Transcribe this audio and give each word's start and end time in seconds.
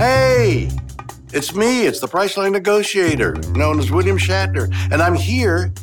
Hey, 0.00 0.70
it's 1.30 1.54
me. 1.54 1.84
It's 1.84 2.00
the 2.00 2.08
Priceline 2.08 2.52
negotiator, 2.52 3.34
known 3.52 3.78
as 3.78 3.90
William 3.90 4.16
Shatner. 4.16 4.74
And 4.90 5.02
I'm 5.02 5.14
here 5.14 5.74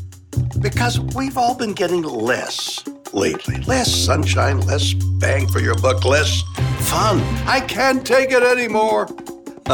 because 0.59 0.99
we've 0.99 1.37
all 1.37 1.53
been 1.53 1.73
getting 1.73 2.01
less 2.01 2.83
lately. 3.13 3.57
Less 3.65 3.93
sunshine, 3.93 4.61
less 4.61 4.93
bang 5.19 5.47
for 5.47 5.59
your 5.59 5.75
buck, 5.75 6.03
less 6.03 6.41
fun. 6.89 7.19
I 7.45 7.59
can't 7.59 8.03
take 8.03 8.31
it 8.31 8.41
anymore. 8.41 9.07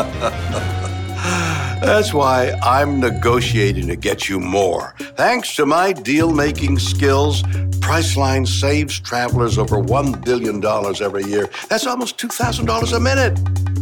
That's 1.80 2.14
why 2.14 2.52
I'm 2.62 3.00
negotiating 3.00 3.88
to 3.88 3.96
get 3.96 4.28
you 4.28 4.42
more. 4.42 4.94
Thanks 5.16 5.56
to 5.56 5.66
my 5.66 5.94
deal 5.94 6.34
making 6.34 6.80
skills, 6.80 7.44
Priceline 7.80 8.46
saves 8.46 9.00
travelers 9.00 9.58
over 9.58 9.78
$1 9.78 10.26
billion 10.26 10.62
every 11.02 11.24
year. 11.24 11.50
That's 11.70 11.88
almost 11.88 12.18
$2,000 12.18 12.94
a 12.94 13.00
minute. 13.00 13.73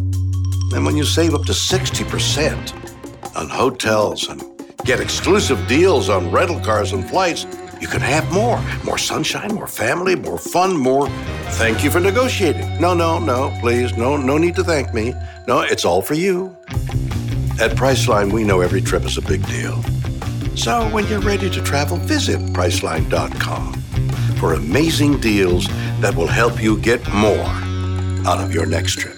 And 0.73 0.85
when 0.85 0.95
you 0.95 1.03
save 1.03 1.33
up 1.33 1.45
to 1.45 1.51
60% 1.51 3.35
on 3.35 3.49
hotels 3.49 4.29
and 4.29 4.43
get 4.85 4.99
exclusive 4.99 5.67
deals 5.67 6.09
on 6.09 6.31
rental 6.31 6.59
cars 6.59 6.93
and 6.93 7.07
flights, 7.09 7.45
you 7.81 7.87
can 7.87 8.01
have 8.01 8.31
more. 8.31 8.61
More 8.83 8.97
sunshine, 8.97 9.53
more 9.53 9.67
family, 9.67 10.15
more 10.15 10.37
fun, 10.37 10.77
more. 10.77 11.09
Thank 11.57 11.83
you 11.83 11.91
for 11.91 11.99
negotiating. 11.99 12.79
No, 12.79 12.93
no, 12.93 13.19
no, 13.19 13.55
please. 13.59 13.97
No, 13.97 14.15
no 14.17 14.37
need 14.37 14.55
to 14.55 14.63
thank 14.63 14.93
me. 14.93 15.13
No, 15.47 15.61
it's 15.61 15.83
all 15.83 16.01
for 16.01 16.13
you. 16.13 16.55
At 17.59 17.71
Priceline, 17.71 18.31
we 18.31 18.43
know 18.43 18.61
every 18.61 18.81
trip 18.81 19.03
is 19.03 19.17
a 19.17 19.21
big 19.21 19.45
deal. 19.47 19.81
So 20.55 20.87
when 20.89 21.07
you're 21.07 21.21
ready 21.21 21.49
to 21.49 21.61
travel, 21.61 21.97
visit 21.97 22.39
Priceline.com 22.53 23.73
for 24.39 24.53
amazing 24.53 25.19
deals 25.19 25.67
that 25.99 26.15
will 26.15 26.27
help 26.27 26.61
you 26.61 26.77
get 26.79 27.01
more 27.13 27.45
out 28.25 28.39
of 28.39 28.53
your 28.53 28.65
next 28.65 28.99
trip. 28.99 29.17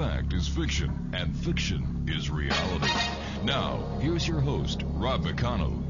Fact 0.00 0.32
is 0.32 0.48
fiction 0.48 1.10
and 1.12 1.36
fiction 1.36 2.06
is 2.08 2.30
reality. 2.30 2.88
Now, 3.44 3.98
here's 4.00 4.26
your 4.26 4.40
host, 4.40 4.82
Rob 4.94 5.26
McConnell. 5.26 5.89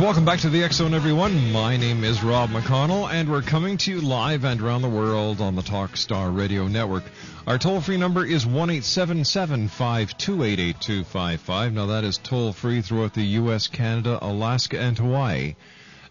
Welcome 0.00 0.24
back 0.24 0.40
to 0.40 0.48
the 0.48 0.66
Zone, 0.70 0.94
everyone. 0.94 1.52
My 1.52 1.76
name 1.76 2.04
is 2.04 2.22
Rob 2.22 2.48
McConnell, 2.48 3.10
and 3.10 3.30
we're 3.30 3.42
coming 3.42 3.76
to 3.78 3.90
you 3.90 4.00
live 4.00 4.44
and 4.44 4.58
around 4.58 4.80
the 4.80 4.88
world 4.88 5.42
on 5.42 5.56
the 5.56 5.62
Talkstar 5.62 6.34
Radio 6.34 6.68
Network. 6.68 7.02
Our 7.46 7.58
toll 7.58 7.82
free 7.82 7.98
number 7.98 8.24
is 8.24 8.46
1 8.46 8.54
877 8.70 9.68
528 9.68 10.58
8255. 10.58 11.72
Now, 11.74 11.86
that 11.86 12.04
is 12.04 12.16
toll 12.16 12.54
free 12.54 12.80
throughout 12.80 13.12
the 13.12 13.22
U.S., 13.22 13.66
Canada, 13.66 14.18
Alaska, 14.22 14.80
and 14.80 14.96
Hawaii 14.96 15.54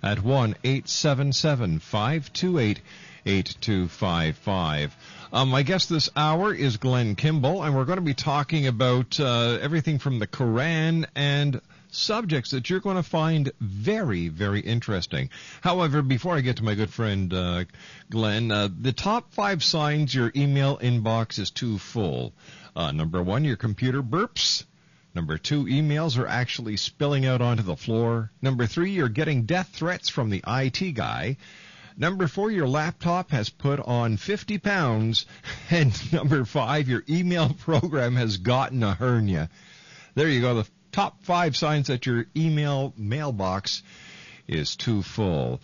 at 0.03 0.21
1 0.21 0.56
877 0.63 1.79
528 1.79 2.81
8255. 3.25 4.95
Um, 5.33 5.50
my 5.50 5.63
guest 5.63 5.89
this 5.89 6.09
hour 6.16 6.53
is 6.53 6.77
Glenn 6.77 7.16
Kimball, 7.16 7.63
and 7.63 7.75
we're 7.75 7.85
going 7.85 7.97
to 7.97 8.03
be 8.03 8.13
talking 8.13 8.67
about 8.67 9.19
uh, 9.19 9.57
everything 9.61 9.97
from 9.97 10.19
the 10.19 10.27
Quran 10.27 11.06
and 11.16 11.59
subjects 11.91 12.51
that 12.51 12.69
you're 12.69 12.79
going 12.79 12.95
to 12.95 13.03
find 13.03 13.51
very, 13.59 14.27
very 14.27 14.59
interesting. 14.59 15.29
However, 15.61 16.01
before 16.01 16.35
I 16.35 16.41
get 16.41 16.57
to 16.57 16.63
my 16.63 16.75
good 16.75 16.89
friend 16.89 17.33
uh, 17.33 17.66
Glenn, 18.09 18.51
uh, 18.51 18.69
the 18.79 18.94
top 18.94 19.33
five 19.33 19.63
signs 19.63 20.13
your 20.13 20.31
email 20.35 20.77
inbox 20.77 21.39
is 21.39 21.51
too 21.51 21.77
full. 21.77 22.33
Uh, 22.75 22.91
number 22.91 23.22
one, 23.22 23.44
your 23.44 23.57
computer 23.57 24.01
burps. 24.01 24.66
Number 25.16 25.38
two, 25.38 25.66
emails 25.66 26.17
are 26.17 26.27
actually 26.27 26.77
spilling 26.77 27.25
out 27.25 27.41
onto 27.41 27.63
the 27.63 27.75
floor. 27.75 28.31
Number 28.41 28.67
three, 28.67 28.91
you're 28.91 29.09
getting 29.09 29.45
death 29.45 29.69
threats 29.73 30.07
from 30.07 30.29
the 30.29 30.44
IT 30.47 30.94
guy. 30.94 31.38
Number 31.97 32.27
four, 32.27 32.50
your 32.50 32.67
laptop 32.67 33.31
has 33.31 33.50
put 33.50 33.79
on 33.81 34.16
50 34.17 34.57
pounds. 34.59 35.25
And 35.71 36.13
number 36.13 36.45
five, 36.45 36.89
your 36.89 37.03
email 37.07 37.50
program 37.59 38.16
has 38.16 38.38
gotten 38.38 38.81
a 38.81 38.94
hernia. 38.94 39.50
There 40.16 40.27
you 40.27 40.41
go. 40.41 40.56
The 40.56 40.69
top 40.91 41.23
five 41.23 41.55
signs 41.55 41.88
that 41.88 42.05
your 42.05 42.25
email 42.35 42.94
mailbox 42.97 43.83
is 44.47 44.75
too 44.75 45.01
full. 45.03 45.61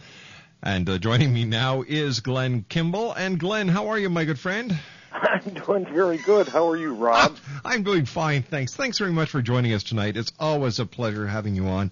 And 0.61 0.89
uh, 0.89 0.97
joining 0.97 1.31
me 1.33 1.45
now 1.45 1.83
is 1.83 2.21
Glenn 2.21 2.65
Kimball. 2.67 3.13
And 3.13 3.39
Glenn, 3.39 3.67
how 3.67 3.89
are 3.89 3.99
you, 3.99 4.09
my 4.09 4.25
good 4.25 4.39
friend? 4.39 4.77
I'm 5.11 5.53
doing 5.53 5.85
very 5.85 6.17
good. 6.17 6.47
How 6.47 6.69
are 6.69 6.77
you, 6.77 6.93
Rob? 6.93 7.37
I'm 7.65 7.83
doing 7.83 8.05
fine, 8.05 8.43
thanks. 8.43 8.73
Thanks 8.75 8.97
very 8.97 9.11
much 9.11 9.29
for 9.29 9.41
joining 9.41 9.73
us 9.73 9.83
tonight. 9.83 10.17
It's 10.17 10.31
always 10.39 10.79
a 10.79 10.85
pleasure 10.85 11.27
having 11.27 11.55
you 11.55 11.67
on. 11.67 11.91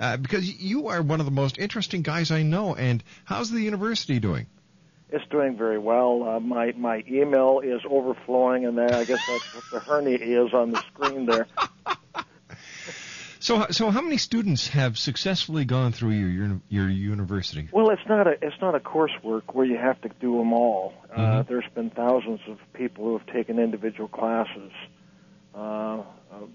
Uh, 0.00 0.16
because 0.16 0.48
you 0.60 0.88
are 0.88 1.02
one 1.02 1.20
of 1.20 1.26
the 1.26 1.32
most 1.32 1.58
interesting 1.58 2.02
guys 2.02 2.30
I 2.30 2.42
know. 2.42 2.74
And 2.74 3.02
how's 3.24 3.50
the 3.50 3.60
university 3.60 4.18
doing? 4.18 4.46
It's 5.10 5.24
doing 5.30 5.56
very 5.56 5.78
well. 5.78 6.24
Uh, 6.28 6.40
my 6.40 6.72
my 6.72 7.04
email 7.08 7.60
is 7.60 7.80
overflowing, 7.88 8.66
and 8.66 8.80
I 8.80 9.04
guess 9.04 9.20
that's 9.28 9.54
what 9.54 9.64
the 9.70 9.78
hernia 9.78 10.18
is 10.18 10.52
on 10.52 10.72
the 10.72 10.82
screen 10.92 11.26
there. 11.26 11.46
So, 13.44 13.66
so 13.72 13.90
how 13.90 14.00
many 14.00 14.16
students 14.16 14.68
have 14.68 14.96
successfully 14.96 15.66
gone 15.66 15.92
through 15.92 16.12
your 16.12 16.30
your, 16.30 16.60
your 16.70 16.88
university? 16.88 17.68
Well, 17.72 17.90
it's 17.90 18.08
not 18.08 18.26
a 18.26 18.38
it's 18.40 18.58
not 18.62 18.74
a 18.74 18.80
coursework 18.80 19.42
where 19.52 19.66
you 19.66 19.76
have 19.76 20.00
to 20.00 20.08
do 20.18 20.38
them 20.38 20.54
all. 20.54 20.94
Uh, 21.14 21.20
Mhm. 21.20 21.46
there's 21.48 21.68
been 21.74 21.90
thousands 21.90 22.40
of 22.48 22.56
people 22.72 23.04
who 23.04 23.18
have 23.18 23.26
taken 23.26 23.58
individual 23.58 24.08
classes. 24.08 24.72
Uh, 25.54 25.58
uh, 25.58 26.04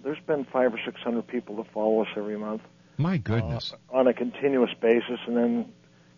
there's 0.04 0.20
been 0.26 0.46
five 0.46 0.74
or 0.74 0.80
six 0.84 1.00
hundred 1.02 1.28
people 1.28 1.58
that 1.58 1.68
follow 1.72 2.02
us 2.02 2.08
every 2.18 2.40
month 2.40 2.64
My 2.98 3.18
goodness. 3.18 3.72
on 3.94 4.08
a 4.08 4.14
continuous 4.14 4.74
basis, 4.82 5.20
and 5.28 5.38
then 5.38 5.72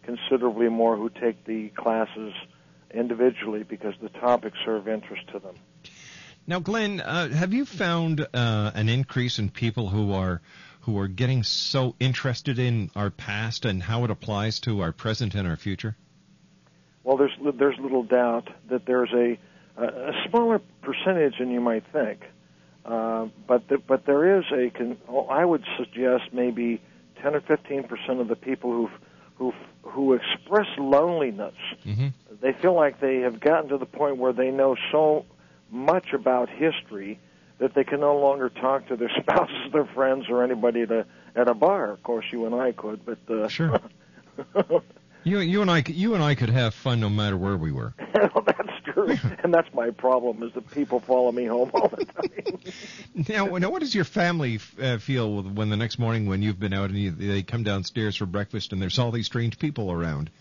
considerably 0.04 0.70
more 0.70 0.96
who 0.96 1.10
take 1.10 1.44
the 1.44 1.68
classes 1.76 2.32
individually 2.94 3.64
because 3.64 3.94
the 4.02 4.08
topics 4.08 4.58
are 4.68 4.78
of 4.78 4.88
interest 4.88 5.28
to 5.34 5.40
them. 5.40 5.56
Now, 6.48 6.60
Glenn, 6.60 7.02
uh, 7.02 7.30
have 7.30 7.54
you 7.54 7.66
found 7.66 8.22
uh, 8.34 8.72
an 8.74 8.90
increase 8.90 9.40
in 9.40 9.50
people 9.50 9.90
who 9.90 10.14
are 10.14 10.42
who 10.82 10.98
are 10.98 11.08
getting 11.08 11.44
so 11.44 11.96
interested 12.00 12.58
in 12.58 12.90
our 12.96 13.12
past 13.12 13.66
and 13.66 13.84
how 13.84 14.04
it 14.04 14.10
applies 14.10 14.60
to 14.62 14.82
our 14.82 14.92
present 14.92 15.36
and 15.36 15.48
our 15.48 15.56
future? 15.56 15.96
Well, 17.04 17.18
there's 17.18 17.38
there's 17.58 17.78
little 17.80 18.04
doubt 18.04 18.50
that 18.70 18.86
there's 18.86 19.12
a 19.14 19.38
a 19.78 20.12
smaller 20.30 20.60
percentage 20.82 21.38
than 21.40 21.50
you 21.52 21.62
might 21.62 21.84
think, 21.92 22.22
uh, 22.86 23.28
but 23.48 23.68
the, 23.68 23.78
but 23.78 24.06
there 24.06 24.40
is 24.40 24.46
a 24.52 24.70
con- 24.70 24.98
I 25.30 25.46
would 25.46 25.64
suggest 25.78 26.34
maybe 26.34 26.82
10 27.22 27.36
or 27.36 27.42
15 27.42 27.84
percent 27.84 28.20
of 28.20 28.28
the 28.28 28.36
people 28.36 28.72
who 28.72 28.90
who 29.36 29.54
who 29.84 30.14
express 30.14 30.68
loneliness. 30.78 31.56
Mm-hmm. 31.86 32.08
They 32.42 32.54
feel 32.54 32.74
like 32.74 33.00
they 33.00 33.20
have 33.20 33.40
gotten 33.40 33.70
to 33.70 33.78
the 33.78 33.86
point 33.86 34.18
where 34.18 34.34
they 34.34 34.52
know 34.52 34.76
so 34.92 35.26
much 35.72 36.14
about 36.14 36.50
history 36.50 37.20
that 37.60 37.74
they 37.74 37.84
can 37.84 38.00
no 38.00 38.18
longer 38.18 38.50
talk 38.50 38.88
to 38.88 38.96
their 38.96 39.12
spouses, 39.22 39.72
their 39.72 39.86
friends, 39.86 40.26
or 40.30 40.44
anybody 40.44 40.82
at 40.82 40.92
a 40.92 41.06
at 41.36 41.48
a 41.48 41.54
bar. 41.54 41.92
Of 41.92 42.04
course, 42.04 42.26
you 42.32 42.46
and 42.46 42.56
I 42.56 42.72
could, 42.72 43.06
but 43.06 43.20
uh, 43.30 43.48
Sure. 43.48 43.80
You, 45.24 45.40
you 45.40 45.62
and 45.62 45.70
I, 45.70 45.84
you 45.86 46.16
and 46.16 46.24
I 46.24 46.34
could 46.34 46.50
have 46.50 46.74
fun 46.74 47.00
no 47.00 47.10
matter 47.10 47.38
where 47.38 47.56
we 47.56 47.72
were. 47.72 47.94
well, 48.16 48.44
that's 48.46 48.84
true, 48.84 49.16
and 49.44 49.54
that's 49.54 49.72
my 49.74 49.92
problem 49.92 50.42
is 50.42 50.52
that 50.54 50.70
people 50.72 51.00
follow 51.00 51.32
me 51.32 51.46
home 51.46 51.70
all 51.76 51.90
the 51.90 52.06
time. 52.06 52.74
Now, 53.30 53.46
now 53.58 53.70
what 53.70 53.82
does 53.82 53.94
your 53.94 54.04
family 54.04 54.60
uh, 54.82 54.98
feel 54.98 55.44
when 55.44 55.70
the 55.70 55.78
next 55.78 56.00
morning 56.00 56.26
when 56.26 56.42
you've 56.42 56.60
been 56.60 56.74
out 56.74 56.90
and 56.90 56.98
you, 56.98 57.12
they 57.12 57.44
come 57.44 57.64
downstairs 57.64 58.16
for 58.16 58.26
breakfast 58.26 58.74
and 58.74 58.82
there's 58.82 58.98
all 58.98 59.12
these 59.12 59.28
strange 59.28 59.60
people 59.60 59.92
around? 59.92 60.32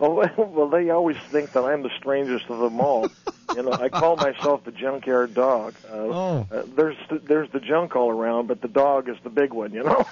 well, 0.00 0.30
well, 0.36 0.68
they 0.68 0.90
always 0.90 1.16
think 1.38 1.52
that 1.52 1.64
I'm 1.64 1.82
the 1.82 1.90
strangest 1.98 2.46
of 2.50 2.58
them 2.58 2.80
all. 2.80 3.08
You 3.56 3.62
know, 3.62 3.72
I 3.72 3.88
call 3.88 4.14
myself 4.16 4.62
the 4.64 4.72
junkyard 4.72 5.32
dog. 5.32 5.74
Uh, 5.90 5.94
Oh. 5.96 6.46
uh, 6.52 6.64
there's 6.76 6.98
the, 7.08 7.18
there's 7.18 7.50
the 7.50 7.60
junk 7.60 7.96
all 7.96 8.10
around, 8.10 8.46
but 8.46 8.60
the 8.60 8.68
dog 8.68 9.08
is 9.08 9.16
the 9.24 9.30
big 9.30 9.54
one. 9.54 9.72
You 9.72 9.84
know. 9.84 10.04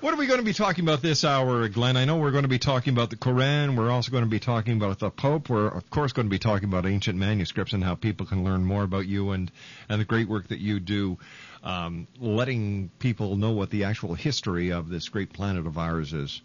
What 0.00 0.14
are 0.14 0.16
we 0.16 0.26
going 0.26 0.38
to 0.38 0.44
be 0.44 0.54
talking 0.54 0.82
about 0.84 1.02
this 1.02 1.24
hour, 1.24 1.68
Glenn? 1.68 1.98
I 1.98 2.06
know 2.06 2.16
we're 2.16 2.30
going 2.30 2.44
to 2.44 2.48
be 2.48 2.58
talking 2.58 2.94
about 2.94 3.10
the 3.10 3.16
Quran. 3.16 3.76
We're 3.76 3.90
also 3.90 4.10
going 4.10 4.24
to 4.24 4.30
be 4.30 4.40
talking 4.40 4.78
about 4.78 4.98
the 4.98 5.10
Pope. 5.10 5.50
We're, 5.50 5.68
of 5.68 5.88
course, 5.90 6.12
going 6.12 6.26
to 6.26 6.30
be 6.30 6.38
talking 6.38 6.68
about 6.68 6.86
ancient 6.86 7.18
manuscripts 7.18 7.74
and 7.74 7.84
how 7.84 7.94
people 7.94 8.24
can 8.24 8.44
learn 8.44 8.64
more 8.64 8.82
about 8.82 9.06
you 9.06 9.32
and, 9.32 9.52
and 9.90 10.00
the 10.00 10.06
great 10.06 10.26
work 10.28 10.48
that 10.48 10.58
you 10.58 10.80
do, 10.80 11.18
um, 11.62 12.06
letting 12.18 12.90
people 12.98 13.36
know 13.36 13.50
what 13.52 13.68
the 13.68 13.84
actual 13.84 14.14
history 14.14 14.72
of 14.72 14.88
this 14.88 15.10
great 15.10 15.34
planet 15.34 15.66
of 15.66 15.76
ours 15.76 16.14
is. 16.14 16.40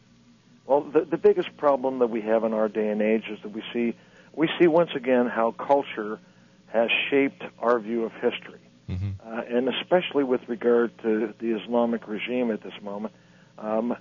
Well, 0.70 0.82
the, 0.82 1.02
the 1.04 1.18
biggest 1.18 1.58
problem 1.58 1.98
that 1.98 2.12
we 2.12 2.22
have 2.22 2.44
in 2.44 2.54
our 2.54 2.70
day 2.70 2.90
and 2.90 3.02
age 3.02 3.24
is 3.28 3.40
that 3.42 3.52
we 3.52 3.64
see 3.74 3.96
we 4.36 4.48
see 4.60 4.68
once 4.68 4.92
again 4.96 5.26
how 5.26 5.50
culture 5.52 6.20
has 6.68 6.92
shaped 7.10 7.42
our 7.58 7.80
view 7.80 8.04
of 8.06 8.12
history, 8.14 8.60
Mhm. 8.88 9.14
uh, 9.26 9.42
and 9.50 9.68
especially 9.68 10.24
with 10.24 10.48
regard 10.48 10.96
to 11.00 11.34
the 11.40 11.54
Islamic 11.60 12.08
regime 12.08 12.52
at 12.52 12.62
this 12.62 12.80
moment. 12.84 13.16
Um, 13.58 13.96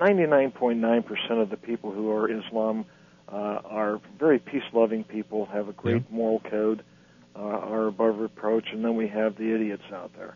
99.9% 0.00 1.40
of 1.40 1.48
the 1.48 1.56
people 1.56 1.92
who 1.92 2.10
are 2.10 2.28
Islam 2.28 2.84
uh, 3.32 3.60
are 3.64 4.00
very 4.18 4.40
peace-loving 4.40 5.04
people, 5.04 5.46
have 5.46 5.68
a 5.68 5.72
great 5.72 6.02
Yeah. 6.10 6.16
moral 6.16 6.40
code, 6.40 6.82
uh, 7.36 7.38
are 7.38 7.86
above 7.86 8.18
reproach, 8.18 8.72
and 8.72 8.84
then 8.84 8.96
we 8.96 9.06
have 9.06 9.36
the 9.36 9.52
idiots 9.54 9.84
out 9.92 10.10
there. 10.18 10.34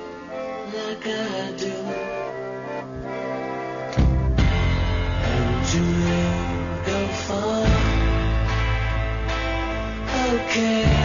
like 0.73 1.07
I 1.07 1.51
do. 1.57 1.75
And 5.31 5.73
you 5.73 5.87
go 6.85 7.07
far. 7.25 7.65
Okay. 10.29 10.98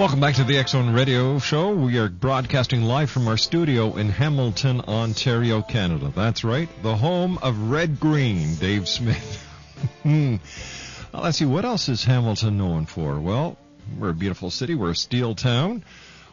Welcome 0.00 0.20
back 0.20 0.36
to 0.36 0.44
the 0.44 0.56
X 0.56 0.70
Zone 0.70 0.94
Radio 0.94 1.38
Show. 1.38 1.74
We 1.74 1.98
are 1.98 2.08
broadcasting 2.08 2.84
live 2.84 3.10
from 3.10 3.28
our 3.28 3.36
studio 3.36 3.96
in 3.96 4.08
Hamilton, 4.08 4.80
Ontario, 4.80 5.60
Canada. 5.60 6.10
That's 6.16 6.42
right, 6.42 6.70
the 6.82 6.96
home 6.96 7.36
of 7.42 7.70
Red 7.70 8.00
Green, 8.00 8.54
Dave 8.54 8.88
Smith. 8.88 9.46
Hmm. 10.02 10.36
Well, 11.12 11.22
let's 11.24 11.36
see, 11.36 11.44
what 11.44 11.66
else 11.66 11.90
is 11.90 12.02
Hamilton 12.02 12.56
known 12.56 12.86
for? 12.86 13.20
Well, 13.20 13.58
we're 13.98 14.08
a 14.08 14.14
beautiful 14.14 14.50
city. 14.50 14.74
We're 14.74 14.92
a 14.92 14.96
steel 14.96 15.34
town. 15.34 15.84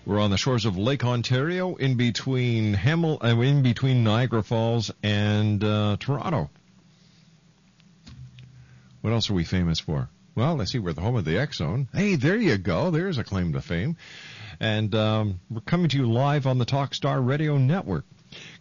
We're 0.05 0.19
on 0.21 0.31
the 0.31 0.37
shores 0.37 0.63
of 0.63 0.77
Lake 0.77 1.03
Ontario, 1.03 1.75
in 1.75 1.95
between 1.95 2.73
Hamil- 2.73 3.21
uh, 3.21 3.37
in 3.41 3.63
between 3.63 4.05
Niagara 4.05 4.43
Falls 4.43 4.91
and 5.03 5.61
uh, 5.61 5.97
Toronto. 5.99 6.49
What 9.01 9.11
else 9.11 9.29
are 9.29 9.33
we 9.33 9.43
famous 9.43 9.81
for? 9.81 10.07
Well, 10.37 10.53
let's 10.53 10.71
see, 10.71 10.77
we're 10.77 10.93
the 10.93 11.01
home 11.01 11.15
of 11.15 11.25
the 11.25 11.39
X 11.39 11.57
Zone. 11.57 11.87
Hey, 11.91 12.15
there 12.15 12.37
you 12.37 12.59
go. 12.59 12.91
There's 12.91 13.17
a 13.17 13.23
claim 13.23 13.53
to 13.53 13.61
fame. 13.61 13.97
And 14.59 14.93
um, 14.93 15.39
we're 15.49 15.61
coming 15.61 15.89
to 15.89 15.97
you 15.97 16.05
live 16.05 16.45
on 16.45 16.59
the 16.59 16.65
Talkstar 16.65 17.27
Radio 17.27 17.57
Network. 17.57 18.05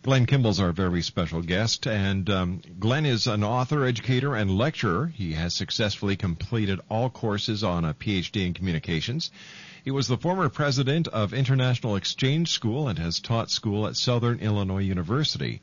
Glenn 0.00 0.24
Kimball's 0.24 0.58
our 0.58 0.72
very 0.72 1.02
special 1.02 1.42
guest, 1.42 1.86
and 1.86 2.30
um, 2.30 2.62
Glenn 2.78 3.04
is 3.04 3.26
an 3.26 3.44
author, 3.44 3.84
educator, 3.84 4.34
and 4.34 4.56
lecturer. 4.56 5.08
He 5.08 5.34
has 5.34 5.52
successfully 5.52 6.16
completed 6.16 6.80
all 6.88 7.10
courses 7.10 7.62
on 7.62 7.84
a 7.84 7.92
PhD 7.92 8.46
in 8.46 8.54
communications. 8.54 9.30
He 9.84 9.90
was 9.90 10.08
the 10.08 10.16
former 10.16 10.48
president 10.48 11.08
of 11.08 11.34
International 11.34 11.96
Exchange 11.96 12.52
School 12.52 12.88
and 12.88 12.98
has 12.98 13.20
taught 13.20 13.50
school 13.50 13.86
at 13.86 13.98
Southern 13.98 14.38
Illinois 14.38 14.82
University. 14.82 15.60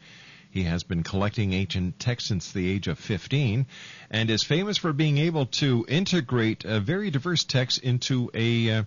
He 0.54 0.66
has 0.66 0.84
been 0.84 1.02
collecting 1.02 1.52
ancient 1.52 1.98
texts 1.98 2.28
since 2.28 2.52
the 2.52 2.70
age 2.70 2.88
of 2.88 3.00
15 3.00 3.66
and 4.12 4.30
is 4.30 4.44
famous 4.44 4.78
for 4.78 4.94
being 4.94 5.18
able 5.18 5.48
to 5.48 5.84
integrate 5.90 6.64
a 6.64 6.80
very 6.80 7.10
diverse 7.10 7.44
texts 7.44 7.80
into 7.80 8.30
a 8.36 8.70
uh, 8.70 8.84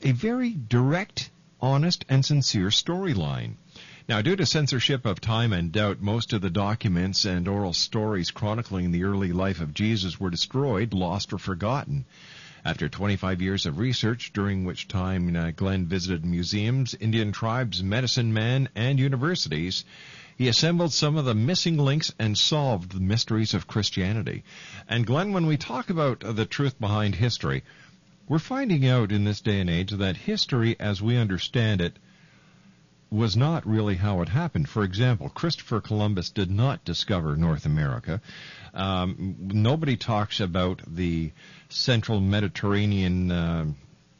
a 0.00 0.12
very 0.12 0.50
direct, 0.50 1.28
honest, 1.60 2.04
and 2.08 2.24
sincere 2.24 2.68
storyline. 2.68 3.54
Now, 4.08 4.22
due 4.22 4.36
to 4.36 4.46
censorship 4.46 5.06
of 5.06 5.20
time 5.20 5.52
and 5.52 5.72
doubt, 5.72 6.00
most 6.00 6.32
of 6.32 6.40
the 6.40 6.50
documents 6.50 7.24
and 7.24 7.48
oral 7.48 7.72
stories 7.72 8.30
chronicling 8.30 8.92
the 8.92 9.02
early 9.02 9.32
life 9.32 9.60
of 9.60 9.74
Jesus 9.74 10.20
were 10.20 10.30
destroyed, 10.30 10.94
lost, 10.94 11.32
or 11.32 11.38
forgotten. 11.38 12.04
After 12.64 12.88
25 12.88 13.42
years 13.42 13.66
of 13.66 13.78
research, 13.78 14.32
during 14.32 14.64
which 14.64 14.86
time 14.86 15.34
uh, 15.34 15.50
Glenn 15.50 15.86
visited 15.86 16.24
museums, 16.24 16.94
Indian 16.94 17.32
tribes, 17.32 17.82
medicine 17.82 18.32
men, 18.32 18.68
and 18.76 19.00
universities, 19.00 19.84
he 20.38 20.46
assembled 20.46 20.92
some 20.92 21.16
of 21.16 21.24
the 21.24 21.34
missing 21.34 21.76
links 21.76 22.12
and 22.20 22.38
solved 22.38 22.92
the 22.92 23.00
mysteries 23.00 23.52
of 23.52 23.66
Christianity. 23.66 24.44
And 24.88 25.06
Glenn, 25.06 25.32
when 25.32 25.46
we 25.46 25.56
talk 25.56 25.90
about 25.90 26.20
the 26.20 26.46
truth 26.46 26.78
behind 26.78 27.16
history, 27.16 27.64
we're 28.28 28.38
finding 28.38 28.86
out 28.86 29.10
in 29.10 29.24
this 29.24 29.40
day 29.40 29.60
and 29.60 29.68
age 29.68 29.90
that 29.90 30.16
history, 30.16 30.78
as 30.78 31.02
we 31.02 31.16
understand 31.16 31.80
it, 31.80 31.98
was 33.10 33.36
not 33.36 33.66
really 33.66 33.96
how 33.96 34.22
it 34.22 34.28
happened. 34.30 34.68
For 34.68 34.84
example, 34.84 35.28
Christopher 35.28 35.80
Columbus 35.80 36.30
did 36.30 36.50
not 36.50 36.84
discover 36.84 37.36
North 37.36 37.66
America. 37.66 38.22
Um, 38.74 39.36
nobody 39.38 39.96
talks 39.96 40.40
about 40.40 40.82
the 40.86 41.32
central 41.68 42.20
Mediterranean 42.20 43.30
uh, 43.30 43.66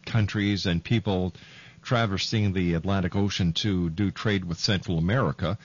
countries 0.04 0.66
and 0.66 0.82
people 0.82 1.34
traversing 1.82 2.52
the 2.52 2.74
Atlantic 2.74 3.16
Ocean 3.16 3.52
to 3.54 3.90
do 3.90 4.10
trade 4.10 4.44
with 4.44 4.58
Central 4.58 4.98
America. 4.98 5.58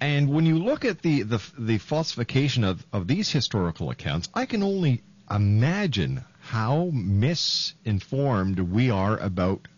And 0.00 0.30
when 0.30 0.46
you 0.46 0.58
look 0.58 0.84
at 0.84 1.02
the, 1.02 1.22
the, 1.22 1.42
the 1.58 1.78
falsification 1.78 2.64
of, 2.64 2.84
of 2.92 3.06
these 3.06 3.30
historical 3.30 3.90
accounts, 3.90 4.28
I 4.34 4.46
can 4.46 4.62
only 4.62 5.02
imagine 5.30 6.24
how 6.40 6.90
misinformed 6.92 8.58
we 8.58 8.90
are 8.90 9.18
about 9.18 9.68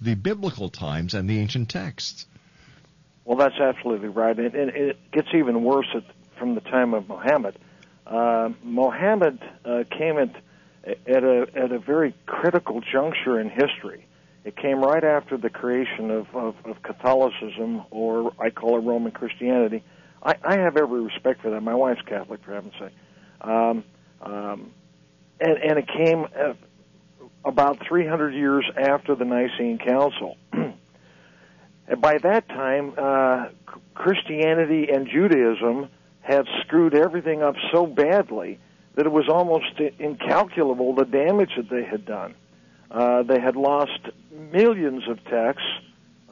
the 0.00 0.14
biblical 0.14 0.68
times 0.68 1.14
and 1.14 1.28
the 1.28 1.38
ancient 1.38 1.68
texts. 1.68 2.26
Well, 3.24 3.36
that's 3.36 3.58
absolutely 3.60 4.08
right, 4.08 4.38
and, 4.38 4.54
it 4.54 5.10
gets 5.10 5.28
even 5.34 5.62
worse 5.64 5.88
at, 5.94 6.04
from 6.38 6.54
the 6.54 6.60
time 6.60 6.94
of 6.94 7.08
Muhammad. 7.08 7.58
Uh, 8.06 8.50
Muhammad 8.62 9.40
uh, 9.64 9.84
came 9.90 10.18
at 10.18 10.34
at 11.06 11.24
a 11.24 11.46
at 11.54 11.72
a 11.72 11.78
very 11.78 12.14
critical 12.26 12.80
juncture 12.80 13.40
in 13.40 13.50
history. 13.50 14.06
It 14.44 14.56
came 14.56 14.80
right 14.80 15.02
after 15.02 15.36
the 15.36 15.50
creation 15.50 16.12
of, 16.12 16.28
of, 16.32 16.54
of 16.64 16.80
Catholicism, 16.84 17.82
or 17.90 18.32
I 18.38 18.50
call 18.50 18.78
it 18.78 18.82
Roman 18.82 19.10
Christianity. 19.10 19.82
I, 20.22 20.36
I 20.40 20.58
have 20.58 20.76
every 20.76 21.00
respect 21.00 21.42
for 21.42 21.50
that. 21.50 21.60
My 21.62 21.74
wife's 21.74 22.02
Catholic, 22.02 22.44
for 22.44 22.54
heaven's 22.54 22.74
sake. 22.78 22.92
Um, 23.40 23.82
um, 24.22 24.70
and, 25.40 25.58
and 25.58 25.78
it 25.80 25.88
came 25.88 26.26
uh, 26.38 26.54
about 27.44 27.84
300 27.88 28.34
years 28.34 28.64
after 28.76 29.16
the 29.16 29.24
Nicene 29.24 29.78
Council. 29.78 30.36
And 31.88 32.00
by 32.00 32.18
that 32.18 32.48
time, 32.48 32.94
uh, 32.98 33.46
Christianity 33.94 34.88
and 34.92 35.08
Judaism 35.08 35.88
had 36.26 36.46
screwed 36.62 36.94
everything 36.94 37.42
up 37.42 37.54
so 37.72 37.86
badly 37.86 38.58
that 38.96 39.06
it 39.06 39.12
was 39.12 39.28
almost 39.28 39.78
incalculable 39.98 40.94
the 40.94 41.04
damage 41.04 41.50
that 41.56 41.70
they 41.70 41.84
had 41.84 42.04
done. 42.04 42.34
Uh, 42.90 43.22
they 43.22 43.38
had 43.38 43.54
lost 43.54 44.00
millions 44.52 45.08
of 45.08 45.22
texts, 45.24 45.68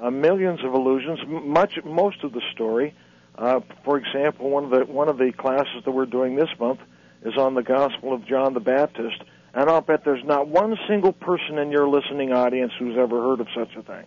uh, 0.01 0.11
millions 0.11 0.65
of 0.65 0.75
illusions, 0.75 1.21
much 1.29 1.79
most 1.85 2.25
of 2.25 2.33
the 2.33 2.43
story. 2.53 2.95
Uh, 3.37 3.61
for 3.85 3.97
example, 3.97 4.51
one 4.51 4.65
of 4.65 4.71
the 4.71 4.85
one 4.85 5.09
of 5.09 5.19
the 5.19 5.33
classes 5.33 5.83
that 5.85 5.91
we're 5.91 6.07
doing 6.07 6.37
this 6.37 6.51
month 6.59 6.81
is 7.23 7.37
on 7.37 7.55
the 7.55 7.63
Gospel 7.63 8.13
of 8.13 8.27
John 8.27 8.55
the 8.55 8.61
Baptist, 8.61 9.23
and 9.53 9.69
I'll 9.69 9.81
bet 9.81 10.05
there's 10.05 10.25
not 10.25 10.49
one 10.49 10.77
single 10.89 11.13
person 11.13 11.59
in 11.59 11.71
your 11.71 11.89
listening 11.89 12.33
audience 12.33 12.73
who's 12.79 12.97
ever 12.97 13.21
heard 13.23 13.41
of 13.41 13.49
such 13.55 13.75
a 13.77 13.83
thing. 13.83 14.05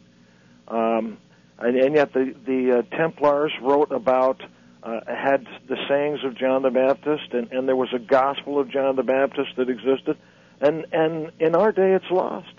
Um, 0.67 1.17
and, 1.59 1.77
and 1.77 1.95
yet 1.95 2.13
the 2.13 2.33
the 2.45 2.79
uh, 2.79 2.95
Templars 2.95 3.51
wrote 3.61 3.91
about 3.91 4.41
uh, 4.87 5.01
had 5.07 5.45
the 5.67 5.75
sayings 5.89 6.23
of 6.23 6.37
John 6.37 6.61
the 6.61 6.69
Baptist, 6.69 7.33
and, 7.33 7.51
and 7.51 7.67
there 7.67 7.75
was 7.75 7.89
a 7.93 7.99
Gospel 7.99 8.59
of 8.59 8.69
John 8.69 8.95
the 8.95 9.03
Baptist 9.03 9.55
that 9.57 9.69
existed, 9.69 10.17
and 10.61 10.85
and 10.93 11.31
in 11.39 11.55
our 11.55 11.71
day 11.71 11.93
it's 11.93 12.09
lost. 12.09 12.53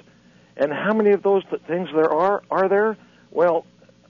And 0.56 0.72
how 0.72 0.92
many 0.92 1.12
of 1.12 1.22
those 1.22 1.42
th- 1.48 1.62
things 1.62 1.88
there 1.94 2.10
are 2.12 2.42
are 2.50 2.68
there? 2.68 2.96
Well, 3.30 3.64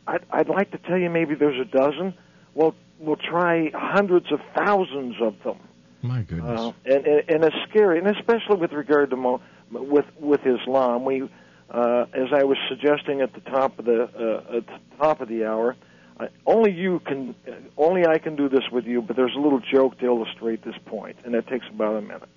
I'd, 0.06 0.24
I'd 0.30 0.48
like 0.48 0.72
to 0.72 0.78
tell 0.78 0.98
you 0.98 1.10
maybe 1.10 1.34
there's 1.36 1.60
a 1.60 1.64
dozen. 1.64 2.14
Well, 2.54 2.74
we'll 2.98 3.16
try 3.16 3.70
hundreds 3.72 4.32
of 4.32 4.40
thousands 4.56 5.16
of 5.20 5.36
them. 5.44 5.58
My 6.02 6.22
goodness. 6.22 6.60
Uh, 6.60 6.72
and, 6.86 7.06
and 7.06 7.30
and 7.30 7.44
it's 7.44 7.56
scary, 7.68 7.98
and 7.98 8.08
especially 8.08 8.56
with 8.56 8.72
regard 8.72 9.10
to 9.10 9.16
mo- 9.16 9.42
with 9.70 10.06
with 10.18 10.40
Islam. 10.44 11.04
We, 11.04 11.22
uh, 11.70 12.06
as 12.12 12.32
I 12.32 12.42
was 12.44 12.58
suggesting 12.68 13.20
at 13.20 13.32
the 13.32 13.40
top 13.42 13.78
of 13.78 13.84
the 13.84 14.02
uh, 14.02 14.56
at 14.56 14.66
the 14.66 14.78
top 14.98 15.20
of 15.20 15.28
the 15.28 15.44
hour, 15.44 15.72
uh, 15.72 15.84
only 16.46 16.72
you 16.72 17.00
can, 17.00 17.34
only 17.76 18.06
I 18.06 18.18
can 18.18 18.36
do 18.36 18.48
this 18.48 18.64
with 18.72 18.86
you. 18.86 19.02
But 19.02 19.16
there's 19.16 19.34
a 19.36 19.40
little 19.40 19.60
joke 19.60 19.98
to 19.98 20.06
illustrate 20.06 20.64
this 20.64 20.74
point, 20.86 21.16
and 21.24 21.34
that 21.34 21.46
takes 21.46 21.66
about 21.68 21.96
a 21.96 22.00
minute. 22.02 22.28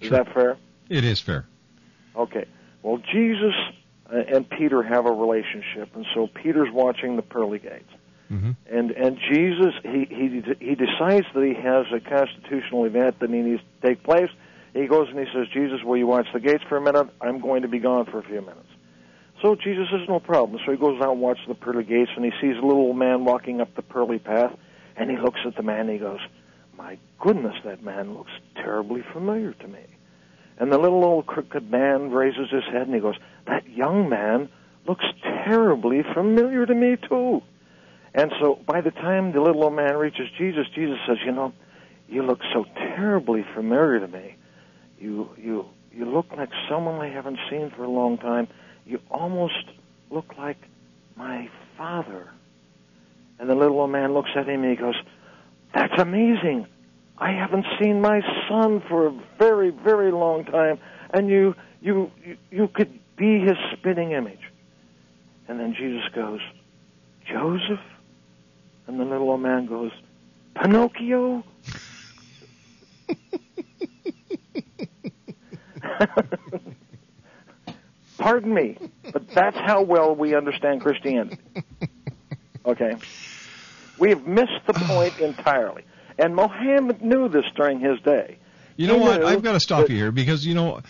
Is 0.00 0.08
Sure. 0.08 0.18
that 0.18 0.32
fair? 0.34 0.56
it 0.88 1.04
is 1.04 1.20
fair. 1.20 1.46
Okay. 2.16 2.44
Well, 2.82 2.98
Jesus 3.12 3.54
uh, 4.12 4.16
and 4.16 4.48
Peter 4.48 4.82
have 4.82 5.06
a 5.06 5.12
relationship, 5.12 5.94
and 5.94 6.04
so 6.14 6.26
Peter's 6.26 6.72
watching 6.72 7.16
the 7.16 7.22
pearly 7.22 7.58
gates. 7.58 7.90
hmm 8.28 8.52
And 8.70 8.90
and 8.92 9.18
Jesus 9.32 9.74
he 9.82 10.06
he 10.10 10.42
he 10.60 10.74
decides 10.74 11.26
that 11.34 11.44
he 11.44 11.54
has 11.54 11.86
a 11.92 12.00
constitutional 12.00 12.84
event 12.84 13.18
that 13.20 13.30
he 13.30 13.36
needs 13.40 13.62
to 13.62 13.86
take 13.88 14.02
place. 14.02 14.30
He 14.72 14.86
goes 14.86 15.08
and 15.08 15.18
he 15.18 15.26
says, 15.34 15.48
Jesus, 15.52 15.82
will 15.82 15.96
you 15.96 16.06
watch 16.06 16.28
the 16.32 16.40
gates 16.40 16.62
for 16.68 16.76
a 16.76 16.80
minute? 16.80 17.08
I'm 17.20 17.40
going 17.40 17.62
to 17.62 17.68
be 17.68 17.80
gone 17.80 18.06
for 18.06 18.18
a 18.20 18.22
few 18.22 18.40
minutes. 18.40 18.69
So 19.42 19.54
Jesus 19.54 19.88
says, 19.90 20.08
no 20.08 20.20
problem. 20.20 20.60
So 20.64 20.72
he 20.72 20.78
goes 20.78 21.00
out 21.00 21.12
and 21.12 21.20
watches 21.20 21.44
the 21.48 21.54
pearly 21.54 21.84
gates, 21.84 22.10
and 22.14 22.24
he 22.24 22.30
sees 22.40 22.56
a 22.56 22.66
little 22.66 22.82
old 22.82 22.96
man 22.96 23.24
walking 23.24 23.60
up 23.60 23.74
the 23.74 23.82
pearly 23.82 24.18
path, 24.18 24.52
and 24.96 25.10
he 25.10 25.16
looks 25.16 25.40
at 25.46 25.56
the 25.56 25.62
man 25.62 25.80
and 25.80 25.90
he 25.90 25.98
goes, 25.98 26.20
my 26.76 26.98
goodness, 27.18 27.54
that 27.64 27.82
man 27.82 28.14
looks 28.14 28.32
terribly 28.54 29.02
familiar 29.12 29.52
to 29.52 29.68
me. 29.68 29.84
And 30.58 30.70
the 30.70 30.78
little 30.78 31.04
old 31.04 31.26
crooked 31.26 31.70
man 31.70 32.10
raises 32.10 32.50
his 32.50 32.64
head 32.64 32.82
and 32.82 32.94
he 32.94 33.00
goes, 33.00 33.16
that 33.46 33.68
young 33.68 34.08
man 34.08 34.50
looks 34.86 35.04
terribly 35.22 36.02
familiar 36.14 36.66
to 36.66 36.74
me 36.74 36.96
too. 37.08 37.42
And 38.14 38.32
so 38.40 38.58
by 38.66 38.80
the 38.80 38.90
time 38.90 39.32
the 39.32 39.40
little 39.40 39.64
old 39.64 39.74
man 39.74 39.96
reaches 39.96 40.28
Jesus, 40.36 40.66
Jesus 40.74 40.98
says, 41.06 41.18
"You 41.24 41.32
know, 41.32 41.52
you 42.08 42.22
look 42.22 42.40
so 42.52 42.64
terribly 42.74 43.44
familiar 43.54 44.00
to 44.00 44.08
me. 44.08 44.36
You 44.98 45.30
you 45.36 45.66
you 45.92 46.04
look 46.06 46.26
like 46.36 46.50
someone 46.68 47.00
I 47.00 47.08
haven't 47.08 47.38
seen 47.48 47.70
for 47.76 47.84
a 47.84 47.90
long 47.90 48.18
time. 48.18 48.48
You 48.90 49.00
almost 49.10 49.64
look 50.10 50.36
like 50.36 50.58
my 51.16 51.48
father." 51.76 52.30
And 53.38 53.48
the 53.48 53.54
little 53.54 53.80
old 53.80 53.90
man 53.90 54.12
looks 54.12 54.30
at 54.36 54.48
him 54.48 54.62
and 54.62 54.70
he 54.70 54.76
goes, 54.76 54.96
"That's 55.74 55.98
amazing. 56.00 56.66
I 57.16 57.30
haven't 57.32 57.66
seen 57.80 58.00
my 58.00 58.20
son 58.48 58.80
for 58.88 59.06
a 59.06 59.12
very 59.38 59.70
very 59.70 60.10
long 60.10 60.44
time, 60.44 60.78
and 61.14 61.28
you 61.28 61.54
you 61.80 62.10
you, 62.24 62.36
you 62.50 62.68
could 62.68 62.92
be 63.16 63.40
his 63.40 63.56
spitting 63.72 64.12
image." 64.12 64.50
And 65.48 65.58
then 65.58 65.74
Jesus 65.74 66.06
goes, 66.14 66.40
"Joseph?" 67.26 67.80
And 68.86 68.98
the 68.98 69.04
little 69.04 69.30
old 69.30 69.40
man 69.40 69.66
goes, 69.66 69.92
Pinocchio? 70.54 71.44
Pardon 78.20 78.52
me, 78.54 78.76
but 79.12 79.28
that's 79.28 79.56
how 79.56 79.82
well 79.82 80.14
we 80.14 80.34
understand 80.34 80.82
Christianity. 80.82 81.38
Okay? 82.66 82.96
We 83.98 84.10
have 84.10 84.26
missed 84.26 84.66
the 84.66 84.74
point 84.74 85.18
entirely. 85.20 85.84
And 86.18 86.36
Mohammed 86.36 87.02
knew 87.02 87.28
this 87.28 87.46
during 87.56 87.80
his 87.80 87.98
day. 88.00 88.36
You 88.76 88.86
know 88.88 88.98
He 88.98 89.00
what? 89.00 89.24
I've 89.24 89.42
got 89.42 89.52
to 89.52 89.60
stop 89.60 89.86
that- 89.86 89.90
you 89.90 89.96
here 89.96 90.12
because 90.12 90.44
you 90.46 90.54
know, 90.54 90.82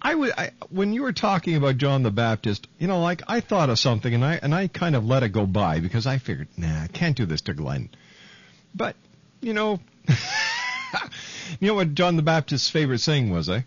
I 0.00 0.14
would 0.14 0.30
I, 0.38 0.52
when 0.70 0.92
you 0.92 1.02
were 1.02 1.12
talking 1.12 1.56
about 1.56 1.78
John 1.78 2.04
the 2.04 2.12
Baptist, 2.12 2.68
you 2.78 2.86
know, 2.86 3.00
like 3.00 3.22
I 3.26 3.40
thought 3.40 3.70
of 3.70 3.78
something 3.78 4.14
and 4.14 4.24
I 4.24 4.38
and 4.40 4.54
I 4.54 4.68
kind 4.68 4.94
of 4.94 5.04
let 5.04 5.24
it 5.24 5.30
go 5.30 5.46
by 5.46 5.80
because 5.80 6.06
I 6.06 6.18
figured, 6.18 6.48
nah, 6.56 6.84
I 6.84 6.86
can't 6.86 7.16
do 7.16 7.26
this 7.26 7.40
to 7.42 7.54
Glenn. 7.54 7.88
But 8.72 8.94
you 9.40 9.52
know, 9.52 9.80
you 11.60 11.68
know 11.68 11.74
what 11.74 11.94
John 11.94 12.14
the 12.14 12.22
Baptist's 12.22 12.70
favorite 12.70 13.00
saying 13.00 13.30
was, 13.30 13.48
eh? 13.48 13.62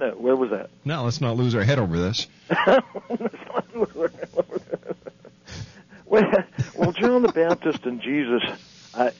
No, 0.00 0.12
where 0.12 0.34
was 0.34 0.48
that? 0.50 0.70
Now 0.82 1.04
let's 1.04 1.20
not 1.20 1.36
lose 1.36 1.54
our 1.54 1.62
head 1.62 1.78
over 1.78 1.98
this. 1.98 2.26
well, 6.06 6.26
well, 6.74 6.92
John 6.92 7.20
the 7.20 7.32
Baptist 7.34 7.84
and 7.84 8.00
Jesus 8.00 8.42
uh, 8.94 9.10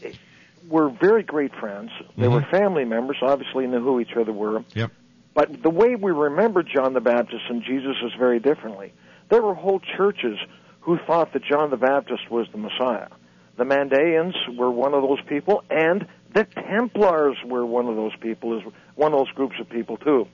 were 0.71 0.89
very 0.89 1.23
great 1.23 1.55
friends. 1.55 1.91
They 2.17 2.29
were 2.29 2.41
family 2.51 2.87
members, 2.87 3.19
obviously 3.21 3.67
knew 3.67 3.81
who 3.81 4.01
each 4.01 4.17
other 4.19 4.33
were. 4.33 4.65
Yep. 4.75 4.91
But 5.35 5.63
the 5.63 5.69
way 5.69 5.97
we 5.97 6.13
remember 6.13 6.63
John 6.63 6.95
the 6.95 7.01
Baptist 7.01 7.43
and 7.51 7.63
Jesus 7.63 7.97
is 8.03 8.13
very 8.19 8.41
differently. 8.41 8.95
There 9.29 9.43
were 9.43 9.55
whole 9.55 9.81
churches 9.99 10.39
who 10.81 10.99
thought 11.07 11.35
that 11.35 11.45
John 11.45 11.69
the 11.69 11.77
Baptist 11.77 12.31
was 12.31 12.47
the 12.53 12.59
Messiah. 12.59 13.09
The 13.59 13.65
Mandaeans 13.65 14.57
were 14.57 14.71
one 14.71 14.95
of 14.95 15.03
those 15.03 15.21
people, 15.29 15.63
and 15.69 16.07
the 16.33 16.45
Templars 16.45 17.37
were 17.45 17.67
one 17.67 17.87
of 17.87 17.97
those 17.97 18.17
people, 18.17 18.59
is 18.59 18.65
one 18.95 19.13
of 19.13 19.19
those 19.19 19.31
groups 19.33 19.57
of 19.61 19.69
people 19.69 19.99
too. 19.99 20.27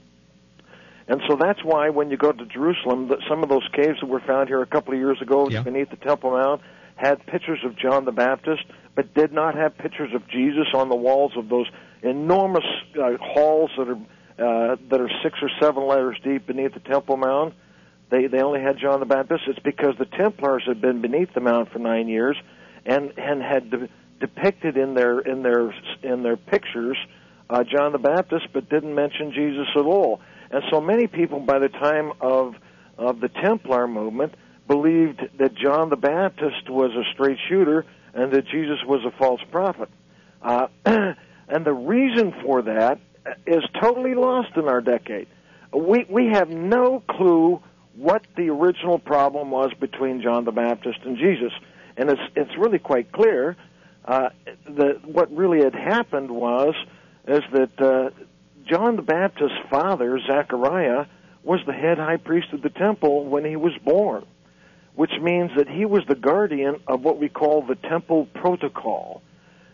And 1.09 1.21
so 1.29 1.37
that's 1.41 1.63
why 1.63 1.91
when 1.91 2.11
you 2.11 2.17
go 2.17 2.33
to 2.33 2.47
Jerusalem, 2.47 3.09
that 3.09 3.19
some 3.29 3.43
of 3.43 3.49
those 3.49 3.67
caves 3.73 4.01
that 4.01 4.07
were 4.07 4.21
found 4.27 4.49
here 4.49 4.61
a 4.61 4.67
couple 4.67 4.93
of 4.93 4.99
years 4.99 5.21
ago 5.23 5.49
Yeah. 5.49 5.63
beneath 5.63 5.91
the 5.91 5.97
Temple 5.97 6.33
Mount 6.33 6.63
had 6.97 7.25
pictures 7.27 7.61
of 7.65 7.77
John 7.77 8.05
the 8.05 8.13
Baptist, 8.13 8.65
but 8.95 9.15
did 9.15 9.33
not 9.33 9.55
have 9.55 9.77
pictures 9.79 10.13
of 10.15 10.27
Jesus 10.29 10.67
on 10.75 10.89
the 10.89 10.97
walls 10.97 11.33
of 11.37 11.49
those 11.49 11.67
enormous 12.03 12.65
uh, 12.99 13.17
halls 13.21 13.71
that 13.79 13.89
are 13.89 13.99
uh, 14.39 14.77
that 14.91 15.01
are 15.01 15.09
six 15.23 15.39
or 15.41 15.49
seven 15.63 15.87
letters 15.87 16.19
deep 16.23 16.47
beneath 16.47 16.75
the 16.75 16.81
Temple 16.81 17.17
Mount. 17.17 17.55
They 18.11 18.27
they 18.27 18.43
only 18.43 18.61
had 18.61 18.79
John 18.79 19.01
the 19.01 19.07
Baptist. 19.07 19.43
It's 19.47 19.59
because 19.61 19.95
the 19.99 20.05
Templars 20.07 20.65
had 20.67 20.81
been 20.81 21.01
beneath 21.01 21.33
the 21.35 21.41
mount 21.41 21.73
for 21.73 21.79
nine 21.79 22.09
years, 22.09 22.37
and 22.85 23.13
and 23.17 23.43
had 23.43 23.71
de- 23.71 23.89
depicted 24.21 24.77
in 24.77 24.95
their 24.95 25.21
in 25.21 25.43
their 25.43 25.73
in 26.03 26.23
their 26.23 26.37
pictures 26.37 26.99
uh, 27.49 27.65
John 27.65 27.93
the 27.93 27.99
Baptist, 27.99 28.49
but 28.53 28.69
didn't 28.69 28.95
mention 28.95 29.33
Jesus 29.33 29.69
at 29.75 29.85
all. 29.85 30.21
And 30.50 30.62
so 30.71 30.81
many 30.81 31.07
people, 31.07 31.41
by 31.41 31.59
the 31.59 31.69
time 31.69 32.12
of 32.21 32.55
of 32.99 33.21
the 33.21 33.29
Templar 33.29 33.87
movement, 33.87 34.35
believed 34.67 35.21
that 35.38 35.55
John 35.55 35.91
the 35.91 35.97
Baptist 35.97 36.71
was 36.71 36.93
a 36.93 37.05
straight 37.12 37.38
shooter 37.49 37.85
and 38.15 38.33
that 38.33 38.47
Jesus 38.47 38.79
was 38.87 39.05
a 39.05 39.17
false 39.19 39.43
prophet. 39.50 39.91
Uh, 40.43 40.69
and 40.87 41.65
the 41.65 41.75
reason 41.75 42.33
for 42.43 42.62
that 42.62 42.99
is 43.47 43.62
totally 43.81 44.15
lost 44.15 44.57
in 44.57 44.69
our 44.69 44.81
decade. 44.81 45.29
We 45.73 46.07
we 46.09 46.29
have 46.33 46.49
no 46.49 47.00
clue 47.00 47.62
what 47.97 48.25
the 48.37 48.50
original 48.50 48.99
problem 48.99 49.50
was 49.50 49.73
between 49.79 50.23
John 50.23 50.45
the 50.45 50.53
Baptist 50.53 51.00
and 51.05 51.19
Jesus, 51.19 51.53
and 51.97 52.11
it's 52.11 52.21
it's 52.35 52.57
really 52.59 52.79
quite 52.79 53.12
clear 53.12 53.57
uh, 54.05 54.31
that 54.69 55.05
what 55.05 55.35
really 55.35 55.62
had 55.62 55.75
happened 55.75 56.31
was 56.31 56.75
is 57.26 57.43
that 57.53 57.81
uh, 57.81 58.11
John 58.66 58.96
the 58.96 59.02
Baptist's 59.02 59.58
father 59.70 60.18
Zechariah 60.26 61.06
was 61.44 61.61
the 61.66 61.73
head 61.73 61.99
high 61.99 62.16
priest 62.16 62.49
of 62.52 62.62
the 62.62 62.70
temple 62.70 63.25
when 63.26 63.44
he 63.44 63.54
was 63.54 63.73
born, 63.85 64.26
which 64.96 65.12
means 65.23 65.52
that 65.56 65.68
he 65.68 65.85
was 65.85 66.02
the 66.08 66.16
guardian 66.16 66.80
of 66.88 67.02
what 67.02 67.18
we 67.18 67.28
call 67.28 67.62
the 67.62 67.76
temple 67.76 68.26
protocol. 68.35 69.23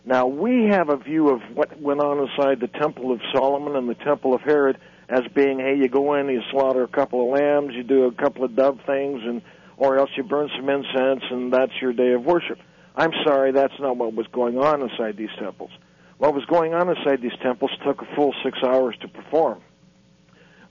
Now, 0.05 0.27
we 0.27 0.65
have 0.65 0.89
a 0.89 0.97
view 0.97 1.29
of 1.29 1.41
what 1.55 1.79
went 1.81 2.01
on 2.01 2.19
inside 2.19 2.59
the 2.59 2.67
Temple 2.67 3.13
of 3.13 3.21
Solomon 3.33 3.77
and 3.77 3.87
the 3.87 3.95
Temple 3.95 4.33
of 4.33 4.41
Herod 4.41 4.77
as 5.07 5.21
being, 5.33 5.59
hey, 5.59 5.77
you 5.77 5.87
go 5.87 6.15
in, 6.15 6.27
you 6.27 6.41
slaughter 6.51 6.83
a 6.83 6.89
couple 6.89 7.23
of 7.23 7.39
lambs, 7.39 7.73
you 7.73 7.83
do 7.83 8.03
a 8.03 8.11
couple 8.11 8.43
of 8.43 8.53
dove 8.53 8.79
things, 8.85 9.21
and 9.23 9.41
or 9.77 9.97
else 9.97 10.09
you 10.17 10.23
burn 10.23 10.49
some 10.57 10.69
incense, 10.69 11.23
and 11.31 11.53
that's 11.53 11.71
your 11.81 11.93
day 11.93 12.11
of 12.11 12.25
worship. 12.25 12.59
I'm 12.95 13.11
sorry, 13.25 13.53
that's 13.53 13.79
not 13.79 13.95
what 13.95 14.13
was 14.13 14.27
going 14.27 14.57
on 14.57 14.81
inside 14.81 15.15
these 15.15 15.33
temples. 15.39 15.71
What 16.23 16.33
was 16.33 16.45
going 16.45 16.73
on 16.73 16.87
inside 16.87 17.21
these 17.21 17.37
temples 17.41 17.71
took 17.85 18.01
a 18.01 18.15
full 18.15 18.33
six 18.45 18.57
hours 18.65 18.95
to 19.01 19.09
perform. 19.09 19.61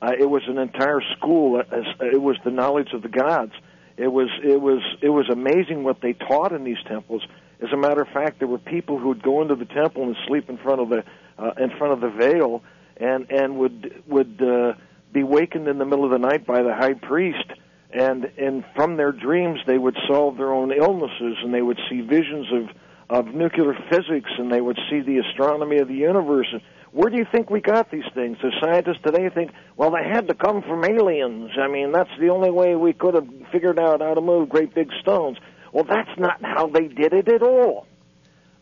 Uh, 0.01 0.13
it 0.19 0.25
was 0.25 0.41
an 0.49 0.57
entire 0.57 1.03
school. 1.15 1.61
It 1.61 2.23
was 2.23 2.39
the 2.43 2.51
knowledge 2.51 2.95
of 2.95 3.03
the 3.03 3.11
gods. 3.11 3.53
It 3.99 4.09
was 4.09 4.31
it 4.43 4.59
was 4.59 4.81
it 5.03 5.11
was 5.11 5.29
amazing 5.29 5.85
what 5.85 6.01
they 6.01 6.15
taught 6.15 6.53
in 6.53 6.65
these 6.65 6.83
temples. 6.89 7.23
As 7.61 7.69
a 7.71 7.77
matter 7.77 8.01
of 8.01 8.09
fact, 8.09 8.39
there 8.39 8.49
were 8.49 8.57
people 8.57 8.99
who 8.99 9.09
would 9.09 9.23
go 9.23 9.43
into 9.43 9.55
the 9.55 9.67
temple 9.67 10.05
and 10.05 10.17
sleep 10.27 10.49
in 10.49 10.57
front 10.57 10.81
of 10.81 10.89
the 10.89 11.05
uh, 11.39 11.51
in 11.59 11.69
front 11.77 11.93
of 11.93 12.01
the 12.01 12.09
veil, 12.09 12.63
and 12.97 13.31
and 13.31 13.59
would 13.59 14.03
would 14.07 14.41
uh, 14.41 14.73
be 15.13 15.23
wakened 15.23 15.69
in 15.69 15.77
the 15.77 15.85
middle 15.85 16.07
of 16.07 16.13
the 16.13 16.27
night 16.27 16.47
by 16.47 16.63
the 16.63 16.73
high 16.73 16.95
priest, 16.95 17.45
and 17.91 18.25
and 18.39 18.65
from 18.75 18.97
their 18.97 19.13
dreams 19.13 19.61
they 19.67 19.77
would 19.77 19.99
solve 20.09 20.39
their 20.39 20.51
own 20.51 20.73
illnesses, 20.73 21.37
and 21.45 21.53
they 21.53 21.61
would 21.61 21.79
see 21.91 22.01
visions 22.01 22.47
of 22.55 22.71
of 23.13 23.27
nuclear 23.27 23.75
physics, 23.91 24.31
and 24.39 24.51
they 24.51 24.61
would 24.63 24.79
see 24.91 25.03
the 25.03 25.19
astronomy 25.19 25.77
of 25.79 25.89
the 25.89 25.95
universe. 25.95 26.47
Where 26.93 27.11
do 27.11 27.19
you 27.19 27.27
think 27.31 27.51
we 27.51 27.61
got 27.61 27.91
these 27.91 28.09
things? 28.15 28.39
The 28.41 28.53
scientists 28.59 29.03
today 29.05 29.29
think, 29.29 29.51
well, 29.77 29.91
they 29.91 30.03
had 30.03 30.29
to 30.29 30.35
come 30.35 30.63
from 30.63 30.83
aliens. 30.83 31.51
I 31.61 31.69
mean, 31.69 31.93
that's 31.93 32.11
the 32.19 32.31
only 32.31 32.51
way 32.51 32.75
we 32.75 32.95
could 32.95 33.13
have 33.15 33.29
figured 33.53 33.79
out 33.79 34.01
how 34.01 34.15
to 34.15 34.23
move 34.23 34.49
great 34.49 34.75
big 34.75 34.89
stones. 35.03 35.37
Well, 35.75 35.85
that's 35.85 36.19
not 36.19 36.43
how 36.43 36.69
they 36.69 36.89
did 36.89 37.13
it 37.13 37.29
at 37.29 37.43
all. 37.43 37.87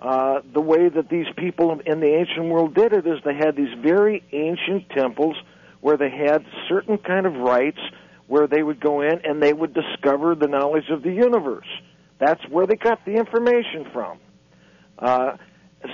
Uh, 0.00 0.40
the 0.52 0.60
way 0.60 0.88
that 0.88 1.08
these 1.08 1.26
people 1.36 1.78
in 1.86 2.00
the 2.00 2.14
ancient 2.14 2.46
world 2.46 2.74
did 2.74 2.92
it 2.92 3.06
is 3.06 3.20
they 3.24 3.34
had 3.34 3.54
these 3.54 3.78
very 3.80 4.24
ancient 4.32 4.90
temples 4.90 5.36
where 5.80 5.96
they 5.96 6.10
had 6.10 6.44
certain 6.68 6.98
kind 6.98 7.24
of 7.24 7.34
rites 7.36 7.80
where 8.26 8.48
they 8.48 8.64
would 8.64 8.80
go 8.80 9.00
in 9.00 9.20
and 9.24 9.40
they 9.40 9.52
would 9.52 9.74
discover 9.74 10.34
the 10.34 10.48
knowledge 10.48 10.88
of 10.90 11.02
the 11.02 11.12
universe. 11.12 11.68
That's 12.18 12.42
where 12.48 12.66
they 12.66 12.76
got 12.76 13.04
the 13.04 13.12
information 13.12 13.86
from. 13.92 14.18
Uh, 15.00 15.36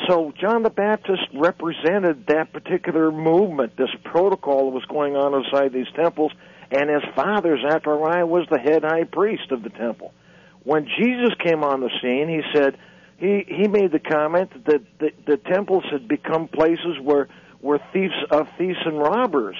so 0.09 0.33
John 0.41 0.63
the 0.63 0.71
Baptist 0.71 1.23
represented 1.33 2.27
that 2.27 2.53
particular 2.53 3.13
movement, 3.13 3.77
this 3.77 3.95
protocol 4.05 4.67
that 4.67 4.75
was 4.75 4.85
going 4.87 5.15
on 5.15 5.33
inside 5.45 5.73
these 5.73 5.87
temples, 5.95 6.33
and 6.71 6.91
his 6.91 7.05
father 7.15 7.57
Zechariah 7.57 8.27
was 8.27 8.47
the 8.51 8.59
head 8.59 8.83
high 8.83 9.05
priest 9.05 9.53
of 9.53 9.63
the 9.63 9.71
temple. 9.71 10.13
When 10.65 10.89
Jesus 10.99 11.31
came 11.45 11.63
on 11.63 11.81
the 11.81 11.91
scene, 12.03 12.29
he 12.29 12.43
said 12.53 12.77
he 13.19 13.45
he 13.47 13.69
made 13.69 13.93
the 13.93 14.01
comment 14.01 14.51
that 14.67 14.83
the, 14.99 15.13
the 15.25 15.37
temples 15.37 15.85
had 15.91 16.09
become 16.09 16.49
places 16.49 16.99
where 17.01 17.29
where 17.61 17.79
thieves 17.93 18.15
of 18.31 18.49
thieves 18.59 18.79
and 18.85 18.99
robbers. 18.99 19.57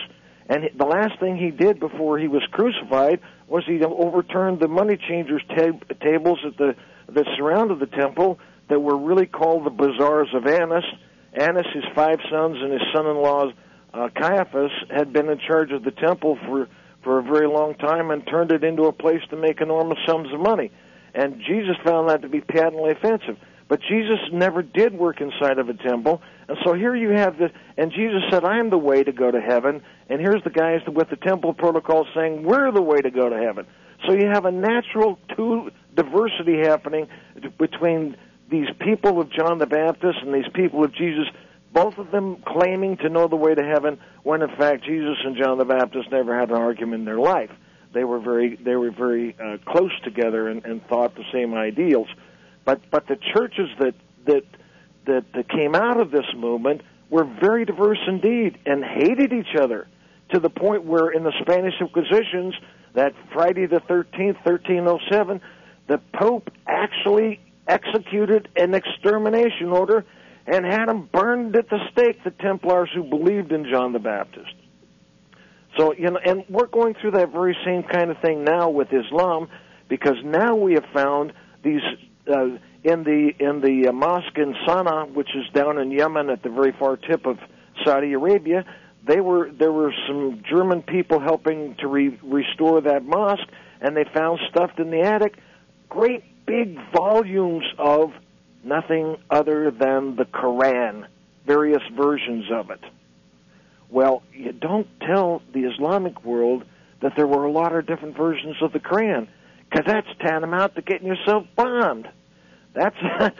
And 0.49 0.65
the 0.77 0.85
last 0.85 1.19
thing 1.21 1.37
he 1.37 1.51
did 1.51 1.81
before 1.81 2.19
he 2.19 2.29
was 2.29 2.43
crucified 2.51 3.21
was 3.49 3.65
he 3.67 3.83
overturned 3.83 4.61
the 4.61 4.69
money 4.69 4.97
changers' 4.97 5.43
tab- 5.57 5.89
tables 6.01 6.41
at 6.45 6.57
the 6.57 6.75
that 7.09 7.27
surrounded 7.37 7.79
the 7.79 7.87
temple 7.87 8.41
that 8.69 8.81
were 8.81 8.97
really 8.97 9.27
called 9.27 9.65
the 9.65 9.71
bazaars 9.71 10.29
of 10.35 10.47
Annas. 10.47 10.85
Annas, 11.33 11.67
his 11.75 11.85
five 11.95 12.19
sons, 12.31 12.57
and 12.61 12.73
his 12.73 12.83
son-in-law 12.95 13.53
uh, 13.95 14.09
Caiaphas 14.15 14.73
had 14.91 15.13
been 15.13 15.29
in 15.29 15.39
charge 15.39 15.73
of 15.73 15.85
the 15.85 15.91
temple 15.91 16.39
for 16.47 16.69
for 17.07 17.21
a 17.21 17.23
very 17.23 17.47
long 17.47 17.75
time 17.77 18.11
and 18.11 18.27
turned 18.27 18.51
it 18.51 18.65
into 18.65 18.83
a 18.87 18.93
place 18.93 19.23
to 19.31 19.37
make 19.37 19.61
enormous 19.61 19.99
sums 20.05 20.33
of 20.35 20.41
money. 20.41 20.73
And 21.15 21.41
Jesus 21.47 21.77
found 21.85 22.11
that 22.11 22.23
to 22.23 22.29
be 22.29 22.41
patently 22.41 22.91
offensive. 22.91 23.39
But 23.69 23.81
Jesus 23.89 24.19
never 24.33 24.63
did 24.63 24.93
work 24.93 25.21
inside 25.21 25.61
of 25.61 25.69
a 25.69 25.75
temple. 25.75 26.21
And 26.49 26.59
so 26.65 26.75
here 26.75 26.97
you 26.97 27.11
have 27.11 27.39
the, 27.39 27.51
and 27.77 27.93
Jesus 27.93 28.23
said, 28.29 28.45
I 28.45 28.59
am 28.59 28.71
the 28.71 28.79
way 28.79 29.05
to 29.05 29.13
go 29.13 29.31
to 29.31 29.41
heaven. 29.41 29.83
And 30.09 30.21
here's 30.21 30.43
the 30.43 30.51
guys 30.51 30.81
with 30.87 31.09
the 31.09 31.17
temple 31.17 31.55
protocol 31.55 32.07
saying, 32.13 32.43
we're 32.43 32.73
the 32.73 32.83
way 32.83 33.01
to 33.01 33.11
go 33.11 33.29
to 33.29 33.37
heaven. 33.37 33.67
So 34.07 34.13
you 34.13 34.27
have 34.27 34.45
a 34.45 34.53
natural 34.53 35.19
two 35.37 35.71
diversity 35.95 36.59
happening 36.59 37.07
between 37.57 38.17
these 38.51 38.69
people 38.81 39.21
of 39.21 39.31
John 39.31 39.59
the 39.59 39.67
Baptist 39.67 40.19
and 40.23 40.35
these 40.35 40.51
people 40.55 40.85
of 40.85 40.95
Jesus, 40.95 41.27
both 41.73 41.99
of 41.99 42.11
them 42.11 42.37
claiming 42.47 42.97
to 42.99 43.09
know 43.09 43.29
the 43.29 43.37
way 43.37 43.55
to 43.55 43.63
heaven, 43.63 43.99
when 44.23 44.43
in 44.43 44.51
fact 44.57 44.85
Jesus 44.85 45.17
and 45.25 45.37
John 45.37 45.59
the 45.59 45.65
Baptist 45.65 46.11
never 46.11 46.39
had 46.39 46.51
an 46.51 46.57
argument 46.57 47.01
in 47.01 47.05
their 47.05 47.19
life. 47.19 47.51
They 47.93 48.05
were 48.05 48.21
very, 48.21 48.57
they 48.57 48.77
were 48.77 48.91
very 48.91 49.37
uh, 49.39 49.59
close 49.67 49.93
together 50.05 50.49
and, 50.49 50.65
and 50.65 50.87
thought 50.87 51.15
the 51.15 51.25
same 51.33 51.55
ideals. 51.55 52.09
But 52.65 52.81
but 52.91 53.07
the 53.07 53.17
churches 53.35 53.69
that 53.79 53.95
that 54.27 54.45
that, 55.07 55.25
that 55.35 55.49
came 55.49 55.75
out 55.75 56.01
of 56.01 56.11
this 56.11 56.27
movement 56.37 56.83
were 57.11 57.25
very 57.25 57.65
diverse 57.65 58.01
indeed 58.07 58.59
and 58.67 58.85
hated 58.85 59.33
each 59.33 59.55
other 59.59 59.87
to 60.33 60.41
the 60.41 60.51
point 60.51 60.85
where 60.85 61.11
in 61.11 61.23
the 61.23 61.33
Spanish 61.41 61.75
Inquisitions, 61.81 62.55
that 62.95 63.15
Friday 63.33 63.67
the 63.67 63.81
13th, 63.81 64.45
1307, 64.45 65.41
the 65.87 65.99
Pope 66.13 66.51
actually 66.67 67.41
executed 67.67 68.49
an 68.57 68.75
extermination 68.75 69.71
order 69.71 70.05
and 70.47 70.65
had 70.65 70.87
them 70.87 71.09
burned 71.13 71.57
at 71.57 71.69
the 71.69 71.79
stake, 71.93 72.23
the 72.25 72.31
Templars 72.31 72.91
who 72.95 73.03
believed 73.03 73.53
in 73.53 73.67
John 73.71 73.93
the 73.93 73.99
Baptist. 73.99 74.55
So, 75.77 75.93
you 75.93 76.11
know, 76.11 76.19
and 76.25 76.45
we're 76.49 76.67
going 76.67 76.95
through 76.95 77.13
that 77.13 77.33
very 77.33 77.57
same 77.65 77.83
kind 77.83 78.11
of 78.11 78.19
thing 78.19 78.45
now 78.45 78.71
with 78.71 78.89
Islam 78.93 79.49
because 79.89 80.17
now 80.25 80.55
we 80.55 80.75
have 80.75 80.87
found 80.93 81.33
these 81.63 81.83
uh, 82.29 82.59
in 82.83 83.03
the 83.03 83.33
in 83.39 83.61
the 83.61 83.89
uh, 83.89 83.93
mosque 83.93 84.37
in 84.37 84.55
Sana'a, 84.67 85.13
which 85.13 85.29
is 85.35 85.45
down 85.53 85.79
in 85.79 85.91
Yemen 85.91 86.31
at 86.31 86.43
the 86.43 86.49
very 86.49 86.73
far 86.79 86.97
tip 86.97 87.27
of 87.27 87.39
Saudi 87.85 88.13
Arabia. 88.13 88.65
They 89.07 89.21
were 89.21 89.51
there 89.51 89.73
were 89.73 89.93
some 90.07 90.43
German 90.49 90.83
people 90.83 91.21
helping 91.21 91.77
to 91.81 91.89
re- 91.89 92.19
restore 92.23 92.81
that 92.81 93.05
mosque, 93.05 93.49
and 93.81 93.97
they 93.97 94.05
found 94.15 94.41
stuffed 94.51 94.79
in 94.79 94.91
the 94.91 95.01
attic 95.01 95.37
great 95.89 96.25
big 96.47 96.79
volumes 96.93 97.65
of 97.79 98.13
nothing 98.65 99.17
other 99.31 99.71
than 99.71 100.17
the 100.17 100.25
Quran, 100.25 101.07
various 101.47 101.83
versions 101.95 102.47
of 102.53 102.71
it. 102.71 102.81
Well, 103.89 104.23
you 104.33 104.53
don't 104.53 104.89
tell 105.01 105.43
the 105.53 105.65
Islamic 105.65 106.25
world 106.25 106.65
that 107.01 107.13
there 107.17 107.27
were 107.27 107.45
a 107.45 107.53
lot 107.53 107.75
of 107.75 107.87
different 107.87 108.17
versions 108.17 108.57
of 108.61 108.73
the 108.73 108.81
Quran, 108.81 109.29
because 109.69 109.85
that's 109.87 110.09
tantamount 110.21 110.75
to 110.75 110.83
getting 110.83 111.07
yourself 111.07 111.47
bombed. 111.55 112.09
That's 112.75 112.97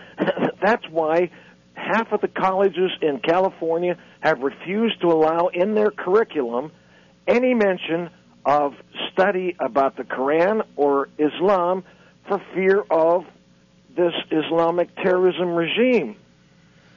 that's 0.63 0.89
why 0.89 1.31
half 1.75 2.13
of 2.13 2.21
the 2.21 2.29
colleges 2.29 2.91
in 3.03 3.21
California 3.21 3.99
have 4.21 4.41
refused 4.41 5.01
to 5.03 5.09
allow 5.09 5.49
in 5.49 5.75
their 5.75 5.91
curriculum 5.91 6.73
any 7.27 7.55
mention 7.55 8.11
of 8.45 8.75
study 9.13 9.57
about 9.59 9.97
the 9.97 10.05
Quran 10.05 10.65
or 10.77 11.09
Islam 11.19 11.85
for 12.29 12.41
fear 12.55 12.81
of 12.91 13.25
this 13.97 14.13
Islamic 14.31 14.95
terrorism 14.97 15.55
regime. 15.55 16.17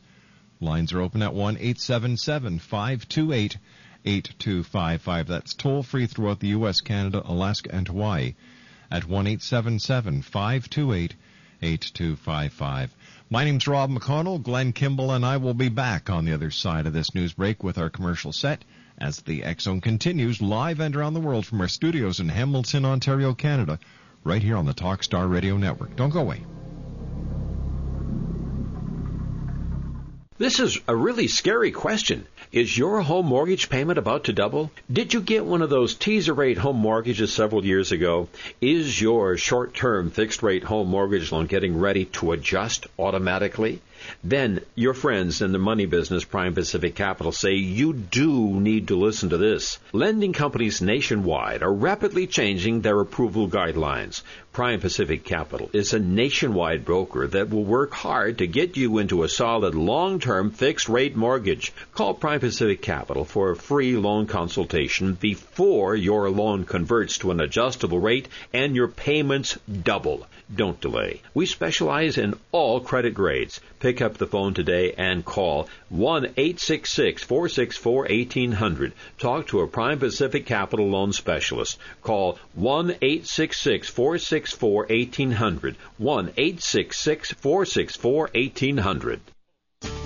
lines 0.59 0.91
are 0.93 1.01
open 1.01 1.21
at 1.21 1.33
1 1.33 1.55
877 1.57 2.59
528 2.59 3.57
8255. 4.05 5.27
That's 5.27 5.53
toll 5.53 5.83
free 5.83 6.05
throughout 6.05 6.39
the 6.39 6.49
U.S., 6.49 6.81
Canada, 6.81 7.21
Alaska, 7.25 7.73
and 7.73 7.87
Hawaii 7.87 8.35
at 8.89 9.07
1 9.07 9.27
877 9.27 10.21
528 10.21 11.15
8255. 11.61 12.95
My 13.29 13.43
name's 13.45 13.67
Rob 13.67 13.91
McConnell. 13.91 14.41
Glenn 14.41 14.73
Kimball 14.73 15.11
and 15.11 15.25
I 15.25 15.37
will 15.37 15.53
be 15.53 15.69
back 15.69 16.09
on 16.09 16.25
the 16.25 16.33
other 16.33 16.51
side 16.51 16.87
of 16.87 16.93
this 16.93 17.15
news 17.15 17.33
break 17.33 17.63
with 17.63 17.77
our 17.77 17.89
commercial 17.89 18.33
set 18.33 18.65
as 18.97 19.21
the 19.21 19.43
Zone 19.59 19.81
continues 19.81 20.41
live 20.41 20.79
and 20.79 20.95
around 20.95 21.13
the 21.13 21.19
world 21.19 21.45
from 21.45 21.61
our 21.61 21.67
studios 21.67 22.19
in 22.19 22.29
Hamilton, 22.29 22.85
Ontario, 22.85 23.33
Canada, 23.33 23.79
right 24.23 24.41
here 24.41 24.57
on 24.57 24.65
the 24.65 24.73
Talkstar 24.73 25.29
Radio 25.29 25.57
Network. 25.57 25.95
Don't 25.95 26.09
go 26.09 26.19
away. 26.19 26.43
This 30.37 30.59
is 30.59 30.79
a 30.87 30.95
really 30.95 31.27
scary 31.27 31.71
question. 31.71 32.27
Is 32.51 32.77
your 32.77 32.99
home 32.99 33.27
mortgage 33.27 33.69
payment 33.69 33.97
about 33.97 34.25
to 34.25 34.33
double? 34.33 34.71
Did 34.91 35.13
you 35.13 35.21
get 35.21 35.45
one 35.45 35.61
of 35.61 35.69
those 35.69 35.95
teaser 35.95 36.33
rate 36.33 36.57
home 36.57 36.75
mortgages 36.75 37.31
several 37.33 37.65
years 37.65 37.93
ago? 37.93 38.27
Is 38.59 38.99
your 38.99 39.37
short 39.37 39.73
term 39.73 40.11
fixed 40.11 40.43
rate 40.43 40.65
home 40.65 40.89
mortgage 40.89 41.31
loan 41.31 41.45
getting 41.45 41.79
ready 41.79 42.03
to 42.19 42.33
adjust 42.33 42.87
automatically? 42.99 43.79
Then 44.23 44.61
your 44.75 44.93
friends 44.93 45.41
in 45.41 45.51
the 45.51 45.59
money 45.59 45.85
business, 45.85 46.23
Prime 46.23 46.53
Pacific 46.53 46.95
Capital, 46.95 47.31
say 47.31 47.53
you 47.53 47.93
do 47.93 48.59
need 48.59 48.87
to 48.87 48.95
listen 48.95 49.29
to 49.29 49.37
this. 49.37 49.79
Lending 49.93 50.33
companies 50.33 50.81
nationwide 50.81 51.63
are 51.63 51.73
rapidly 51.73 52.27
changing 52.27 52.81
their 52.81 52.99
approval 52.99 53.47
guidelines. 53.49 54.21
Prime 54.53 54.81
Pacific 54.81 55.23
Capital 55.23 55.69
is 55.71 55.93
a 55.93 55.99
nationwide 55.99 56.83
broker 56.83 57.25
that 57.25 57.49
will 57.49 57.63
work 57.63 57.93
hard 57.93 58.39
to 58.39 58.47
get 58.47 58.75
you 58.75 58.97
into 58.97 59.23
a 59.23 59.29
solid 59.29 59.75
long-term 59.75 60.51
fixed 60.51 60.89
rate 60.89 61.15
mortgage. 61.15 61.71
Call 61.93 62.13
Prime 62.13 62.39
Pacific 62.39 62.81
Capital 62.81 63.23
for 63.23 63.51
a 63.51 63.55
free 63.55 63.95
loan 63.95 64.27
consultation 64.27 65.13
before 65.13 65.95
your 65.95 66.29
loan 66.29 66.65
converts 66.65 67.17
to 67.19 67.31
an 67.31 67.39
adjustable 67.39 67.99
rate 67.99 68.27
and 68.53 68.75
your 68.75 68.87
payments 68.87 69.57
double. 69.83 70.27
Don't 70.53 70.81
delay. 70.81 71.21
We 71.33 71.45
specialize 71.45 72.17
in 72.17 72.33
all 72.51 72.81
credit 72.81 73.13
grades. 73.13 73.61
Pick 73.79 73.90
up 73.99 74.17
the 74.17 74.27
phone 74.27 74.53
today 74.53 74.93
and 74.95 75.25
call 75.25 75.67
1 75.89 76.25
866 76.37 77.23
464 77.23 78.01
1800. 78.03 78.93
Talk 79.17 79.47
to 79.47 79.61
a 79.61 79.67
Prime 79.67 79.97
Pacific 79.97 80.45
Capital 80.45 80.87
Loan 80.87 81.11
Specialist. 81.11 81.79
Call 82.03 82.37
1 82.53 82.91
866 83.01 83.89
464 83.89 84.85
1800. 84.87 85.75
1 85.97 86.25
866 86.37 87.31
464 87.33 88.29
1800. 88.33 89.21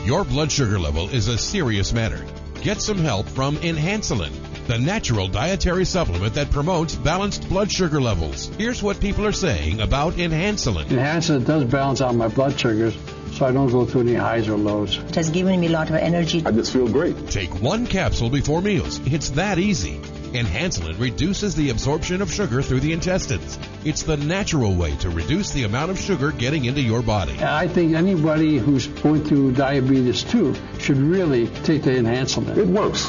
Your 0.06 0.24
blood 0.24 0.52
sugar 0.52 0.80
level 0.80 1.10
is 1.10 1.28
a 1.28 1.38
serious 1.38 1.92
matter. 1.92 2.24
Get 2.62 2.82
some 2.82 2.98
help 2.98 3.28
from 3.28 3.58
Enhancelin, 3.58 4.32
the 4.68 4.80
natural 4.80 5.28
dietary 5.28 5.86
supplement 5.86 6.34
that 6.36 6.50
promotes 6.50 6.96
balanced 6.96 7.48
blood 7.50 7.72
sugar 7.72 8.02
levels. 8.02 8.48
Here's 8.58 8.82
what 8.82 9.00
people 9.00 9.26
are 9.26 9.32
saying 9.32 9.82
about 9.82 10.14
Enhancelin. 10.14 10.90
Enhances 10.90 11.44
does 11.44 11.64
balance 11.66 12.02
out 12.02 12.16
my 12.16 12.28
blood 12.28 12.60
sugars 12.60 12.96
so 13.36 13.46
I 13.46 13.52
don't 13.52 13.70
go 13.70 13.86
through 13.86 14.02
any 14.02 14.14
highs 14.16 14.48
or 14.48 14.58
lows. 14.58 14.98
It 14.98 15.16
has 15.16 15.30
given 15.30 15.60
me 15.60 15.68
a 15.68 15.70
lot 15.70 15.90
of 15.90 15.96
energy. 15.98 16.44
I 16.46 16.52
just 16.52 16.72
feel 16.72 16.88
great. 16.88 17.30
Take 17.30 17.62
one 17.62 17.86
capsule 17.86 18.30
before 18.30 18.62
meals. 18.62 19.00
It's 19.06 19.32
that 19.32 19.60
easy. 19.60 20.00
Enhancelin 20.36 21.00
reduces 21.00 21.56
the 21.56 21.70
absorption 21.70 22.22
of 22.22 22.32
sugar 22.32 22.62
through 22.62 22.82
the 22.82 22.92
intestines. 22.94 23.58
It's 23.86 24.04
the 24.04 24.18
natural 24.18 24.76
way 24.76 24.96
to 24.98 25.10
reduce 25.10 25.52
the 25.52 25.64
amount 25.64 25.92
of 25.92 26.00
sugar 26.00 26.32
getting 26.32 26.66
into 26.66 26.82
your 26.82 27.02
body. 27.02 27.38
I 27.42 27.68
think 27.68 27.94
anybody 27.94 28.58
who's 28.58 28.88
going 28.88 29.24
through 29.24 29.54
diabetes 29.54 30.24
too 30.24 30.56
should 30.80 30.98
really 30.98 31.48
take 31.48 31.84
the 31.84 31.92
Enhancelin. 31.92 32.58
It 32.58 32.68
works. 32.68 33.08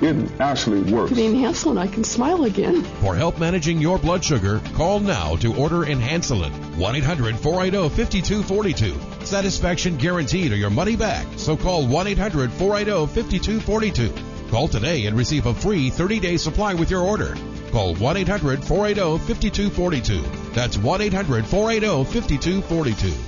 It 0.00 0.40
actually 0.40 0.82
works. 0.92 1.10
The 1.10 1.26
Enhancelin, 1.26 1.76
I 1.76 1.88
can 1.88 2.04
smile 2.04 2.44
again. 2.44 2.84
For 2.84 3.16
help 3.16 3.40
managing 3.40 3.80
your 3.80 3.98
blood 3.98 4.24
sugar, 4.24 4.60
call 4.74 5.00
now 5.00 5.34
to 5.36 5.56
order 5.56 5.84
Enhancelin. 5.84 6.52
1-800-480-5242. 6.76 9.24
Satisfaction 9.24 9.96
guaranteed 9.96 10.52
or 10.52 10.56
your 10.56 10.70
money 10.70 10.94
back. 10.94 11.26
So 11.36 11.56
call 11.56 11.82
1-800-480-5242. 11.84 14.50
Call 14.50 14.68
today 14.68 15.06
and 15.06 15.16
receive 15.16 15.46
a 15.46 15.54
free 15.54 15.90
30-day 15.90 16.36
supply 16.36 16.74
with 16.74 16.90
your 16.90 17.02
order. 17.02 17.34
Call 17.72 17.96
1-800-480-5242. 17.96 20.54
That's 20.54 20.76
1-800-480-5242. 20.76 23.27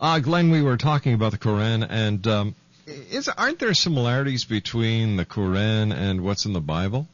Uh, 0.00 0.18
Glenn, 0.20 0.50
we 0.50 0.62
were 0.62 0.78
talking 0.78 1.12
about 1.12 1.32
the 1.32 1.36
Quran, 1.36 1.86
and 1.86 2.26
um, 2.26 2.54
is 2.86 3.28
aren't 3.28 3.58
there 3.58 3.74
similarities 3.74 4.46
between 4.46 5.16
the 5.16 5.26
Quran 5.26 5.94
and 5.94 6.22
what's 6.22 6.46
in 6.46 6.54
the 6.54 6.62
Bible? 6.62 7.06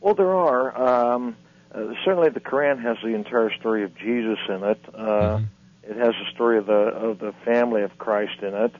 Well, 0.00 0.14
there 0.14 0.34
are. 0.34 1.12
Um, 1.12 1.36
uh, 1.74 1.92
certainly, 2.06 2.30
the 2.30 2.40
Quran 2.40 2.80
has 2.80 2.96
the 3.02 3.14
entire 3.14 3.52
story 3.60 3.84
of 3.84 3.94
Jesus 3.94 4.38
in 4.48 4.64
it. 4.64 4.80
Uh, 4.94 5.40
It 5.82 5.94
has 5.94 6.14
the 6.14 6.24
story 6.34 6.56
of 6.56 6.64
the 6.64 6.72
of 6.72 7.18
the 7.18 7.34
family 7.44 7.82
of 7.82 7.98
Christ 7.98 8.40
in 8.40 8.54
it. 8.54 8.74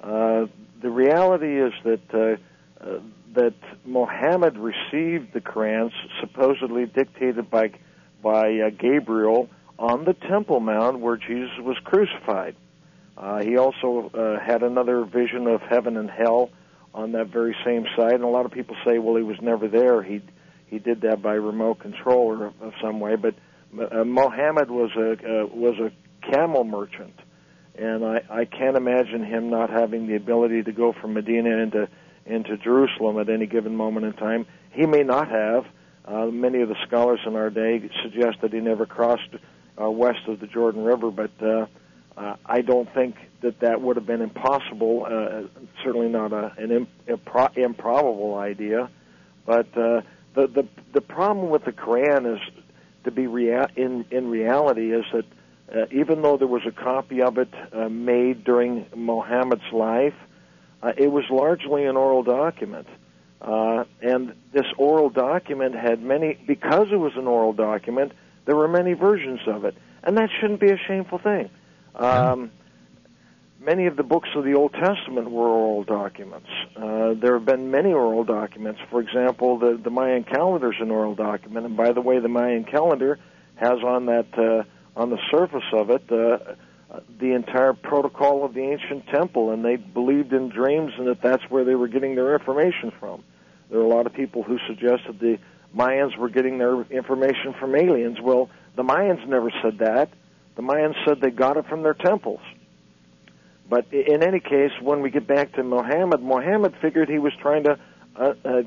Uh, 0.00 0.46
the 0.80 0.90
reality 0.90 1.60
is 1.60 1.72
that 1.82 2.14
uh, 2.14 2.36
uh, 2.84 3.00
that 3.38 3.54
Muhammad 3.84 4.58
received 4.58 5.32
the 5.32 5.40
Quran, 5.40 5.90
supposedly 6.20 6.86
dictated 6.86 7.48
by 7.50 7.70
by 8.20 8.46
uh, 8.58 8.70
Gabriel 8.70 9.48
on 9.78 10.04
the 10.04 10.12
Temple 10.12 10.58
Mount 10.58 10.98
where 10.98 11.16
Jesus 11.16 11.56
was 11.60 11.76
crucified. 11.84 12.56
Uh, 13.16 13.40
he 13.42 13.56
also 13.56 14.10
uh, 14.12 14.44
had 14.44 14.64
another 14.64 15.04
vision 15.04 15.46
of 15.46 15.60
heaven 15.62 15.96
and 15.96 16.10
hell 16.10 16.50
on 16.92 17.12
that 17.12 17.28
very 17.28 17.54
same 17.64 17.84
site, 17.96 18.14
and 18.14 18.24
a 18.24 18.28
lot 18.28 18.44
of 18.44 18.50
people 18.50 18.74
say, 18.84 18.98
well, 18.98 19.14
he 19.14 19.22
was 19.22 19.36
never 19.40 19.68
there. 19.68 20.02
He 20.02 20.20
he 20.66 20.78
did 20.78 21.02
that 21.02 21.22
by 21.22 21.34
remote 21.34 21.78
control 21.78 22.26
or 22.26 22.46
of, 22.46 22.62
of 22.62 22.72
some 22.82 22.98
way. 22.98 23.14
But 23.14 23.34
uh, 23.72 24.04
Mohammed 24.04 24.68
was 24.68 24.90
a 24.96 25.12
uh, 25.12 25.46
was 25.46 25.76
a 25.78 25.92
camel 26.32 26.64
merchant, 26.64 27.14
and 27.76 28.04
I, 28.04 28.16
I 28.28 28.44
can't 28.46 28.76
imagine 28.76 29.24
him 29.24 29.48
not 29.50 29.70
having 29.70 30.08
the 30.08 30.16
ability 30.16 30.64
to 30.64 30.72
go 30.72 30.92
from 30.92 31.14
Medina 31.14 31.62
into 31.62 31.88
into 32.28 32.56
Jerusalem 32.56 33.18
at 33.18 33.28
any 33.28 33.46
given 33.46 33.74
moment 33.74 34.06
in 34.06 34.12
time. 34.12 34.46
He 34.72 34.86
may 34.86 35.02
not 35.02 35.28
have. 35.28 35.66
Uh, 36.04 36.26
many 36.26 36.62
of 36.62 36.68
the 36.68 36.76
scholars 36.86 37.20
in 37.26 37.36
our 37.36 37.50
day 37.50 37.90
suggest 38.02 38.38
that 38.42 38.52
he 38.52 38.60
never 38.60 38.86
crossed 38.86 39.28
uh, 39.80 39.90
west 39.90 40.20
of 40.26 40.40
the 40.40 40.46
Jordan 40.46 40.82
River, 40.82 41.10
but 41.10 41.30
uh, 41.42 41.66
uh, 42.16 42.36
I 42.46 42.62
don't 42.62 42.92
think 42.94 43.16
that 43.42 43.60
that 43.60 43.80
would 43.80 43.96
have 43.96 44.06
been 44.06 44.22
impossible. 44.22 45.06
Uh, 45.06 45.62
certainly 45.84 46.08
not 46.08 46.32
a, 46.32 46.52
an 46.56 46.70
imp- 46.72 47.06
impro- 47.06 47.56
improbable 47.56 48.34
idea. 48.36 48.90
But 49.46 49.68
uh, 49.76 50.02
the 50.34 50.46
the 50.46 50.68
the 50.94 51.00
problem 51.00 51.50
with 51.50 51.64
the 51.64 51.72
Quran 51.72 52.34
is 52.34 52.40
to 53.04 53.10
be 53.10 53.26
rea- 53.26 53.68
in 53.76 54.04
in 54.10 54.28
reality 54.28 54.92
is 54.92 55.04
that 55.12 55.24
uh, 55.74 55.86
even 55.92 56.22
though 56.22 56.36
there 56.36 56.48
was 56.48 56.62
a 56.66 56.72
copy 56.72 57.22
of 57.22 57.38
it 57.38 57.52
uh, 57.72 57.88
made 57.88 58.44
during 58.44 58.86
Muhammad's 58.96 59.70
life, 59.72 60.14
uh, 60.82 60.92
it 60.96 61.08
was 61.08 61.24
largely 61.30 61.84
an 61.84 61.96
oral 61.96 62.22
document. 62.22 62.86
Uh, 63.40 63.84
and 64.00 64.34
this 64.52 64.66
oral 64.76 65.10
document 65.10 65.74
had 65.74 66.02
many, 66.02 66.38
because 66.46 66.88
it 66.90 66.96
was 66.96 67.12
an 67.16 67.26
oral 67.26 67.52
document, 67.52 68.12
there 68.46 68.56
were 68.56 68.68
many 68.68 68.94
versions 68.94 69.40
of 69.46 69.64
it. 69.64 69.76
And 70.02 70.16
that 70.16 70.30
shouldn't 70.40 70.60
be 70.60 70.70
a 70.70 70.78
shameful 70.78 71.18
thing. 71.18 71.50
Um, 71.94 72.50
many 73.60 73.86
of 73.86 73.96
the 73.96 74.02
books 74.02 74.28
of 74.34 74.44
the 74.44 74.54
Old 74.54 74.72
Testament 74.72 75.30
were 75.30 75.48
oral 75.48 75.84
documents. 75.84 76.48
Uh, 76.76 77.14
there 77.14 77.34
have 77.34 77.44
been 77.44 77.70
many 77.70 77.92
oral 77.92 78.24
documents. 78.24 78.80
For 78.90 79.00
example, 79.00 79.58
the, 79.58 79.76
the 79.82 79.90
Mayan 79.90 80.24
calendar 80.24 80.72
is 80.72 80.80
an 80.80 80.90
oral 80.90 81.14
document. 81.14 81.66
And 81.66 81.76
by 81.76 81.92
the 81.92 82.00
way, 82.00 82.20
the 82.20 82.28
Mayan 82.28 82.64
calendar 82.64 83.18
has 83.56 83.78
on 83.84 84.06
that, 84.06 84.26
uh, 84.38 84.64
on 84.98 85.10
the 85.10 85.18
surface 85.30 85.64
of 85.72 85.90
it, 85.90 86.10
uh, 86.10 86.54
the 87.20 87.32
entire 87.34 87.74
protocol 87.74 88.44
of 88.44 88.54
the 88.54 88.62
ancient 88.62 89.06
temple, 89.08 89.50
and 89.50 89.64
they 89.64 89.76
believed 89.76 90.32
in 90.32 90.48
dreams 90.48 90.92
and 90.96 91.06
that 91.08 91.20
that's 91.20 91.42
where 91.50 91.64
they 91.64 91.74
were 91.74 91.88
getting 91.88 92.14
their 92.14 92.34
information 92.34 92.92
from. 92.98 93.22
There 93.70 93.78
are 93.78 93.84
a 93.84 93.88
lot 93.88 94.06
of 94.06 94.14
people 94.14 94.42
who 94.42 94.58
suggest 94.66 95.02
that 95.06 95.18
the 95.18 95.38
Mayans 95.76 96.16
were 96.16 96.30
getting 96.30 96.56
their 96.56 96.80
information 96.82 97.54
from 97.60 97.74
aliens. 97.74 98.18
Well, 98.20 98.48
the 98.76 98.82
Mayans 98.82 99.26
never 99.28 99.52
said 99.62 99.78
that. 99.78 100.08
The 100.56 100.62
Mayans 100.62 100.94
said 101.06 101.20
they 101.20 101.30
got 101.30 101.58
it 101.58 101.66
from 101.66 101.82
their 101.82 101.94
temples. 101.94 102.40
But 103.68 103.92
in 103.92 104.22
any 104.22 104.40
case, 104.40 104.72
when 104.80 105.02
we 105.02 105.10
get 105.10 105.26
back 105.26 105.52
to 105.54 105.62
Muhammad, 105.62 106.22
Muhammad 106.22 106.74
figured 106.80 107.10
he 107.10 107.18
was 107.18 107.34
trying 107.42 107.64
to 107.64 107.78
uh, 108.16 108.32
uh, 108.44 108.62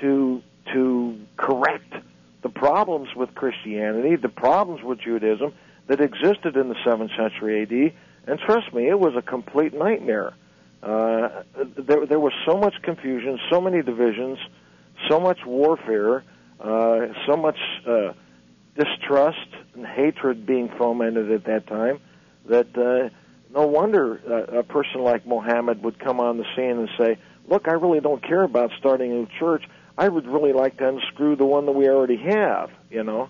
to 0.00 0.42
to 0.72 1.20
correct 1.36 1.92
the 2.42 2.48
problems 2.48 3.08
with 3.14 3.34
Christianity, 3.34 4.16
the 4.16 4.30
problems 4.30 4.82
with 4.82 4.98
Judaism 5.00 5.52
that 5.88 6.00
existed 6.00 6.56
in 6.56 6.68
the 6.68 6.76
seventh 6.84 7.10
century 7.16 7.62
AD. 7.62 7.92
And 8.28 8.40
trust 8.40 8.72
me, 8.74 8.88
it 8.88 8.98
was 8.98 9.14
a 9.16 9.22
complete 9.22 9.72
nightmare. 9.72 10.34
Uh, 10.82 11.42
there, 11.76 12.06
there 12.06 12.20
was 12.20 12.32
so 12.44 12.56
much 12.56 12.74
confusion, 12.82 13.38
so 13.50 13.60
many 13.60 13.82
divisions, 13.82 14.38
so 15.08 15.20
much 15.20 15.38
warfare, 15.46 16.24
uh, 16.60 17.06
so 17.26 17.36
much 17.36 17.58
uh, 17.86 18.12
distrust 18.76 19.48
and 19.74 19.86
hatred 19.86 20.46
being 20.46 20.68
fomented 20.78 21.30
at 21.30 21.44
that 21.44 21.66
time 21.66 22.00
that 22.48 22.66
uh, 22.76 23.08
no 23.54 23.66
wonder 23.66 24.20
uh, 24.28 24.58
a 24.58 24.62
person 24.62 25.02
like 25.02 25.26
Mohammed 25.26 25.82
would 25.82 25.98
come 25.98 26.20
on 26.20 26.38
the 26.38 26.44
scene 26.54 26.78
and 26.78 26.88
say, 26.98 27.18
"Look, 27.48 27.68
I 27.68 27.72
really 27.72 28.00
don't 28.00 28.22
care 28.22 28.42
about 28.42 28.70
starting 28.78 29.10
a 29.12 29.14
new 29.14 29.28
church. 29.38 29.64
I 29.98 30.08
would 30.08 30.26
really 30.26 30.52
like 30.52 30.76
to 30.78 30.88
unscrew 30.88 31.36
the 31.36 31.46
one 31.46 31.66
that 31.66 31.72
we 31.72 31.88
already 31.88 32.18
have." 32.18 32.70
You 32.90 33.04
know, 33.04 33.28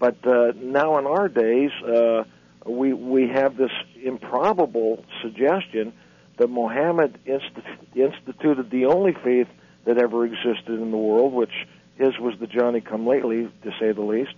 but 0.00 0.16
uh, 0.26 0.52
now 0.56 0.98
in 0.98 1.06
our 1.06 1.28
days, 1.28 1.70
uh, 1.82 2.24
we 2.66 2.92
we 2.94 3.28
have 3.28 3.56
this 3.56 3.70
improbable 4.02 5.04
suggestion 5.22 5.92
that 6.38 6.48
Mohammed 6.48 7.18
institu- 7.26 7.94
instituted 7.94 8.70
the 8.70 8.86
only 8.86 9.12
faith 9.12 9.46
that 9.84 9.98
ever 9.98 10.24
existed 10.24 10.80
in 10.80 10.90
the 10.90 10.96
world, 10.96 11.34
which 11.34 11.52
his 11.96 12.18
was 12.18 12.34
the 12.40 12.46
Johnny 12.46 12.80
Come 12.80 13.06
Lately, 13.06 13.50
to 13.62 13.70
say 13.78 13.92
the 13.92 14.00
least, 14.00 14.32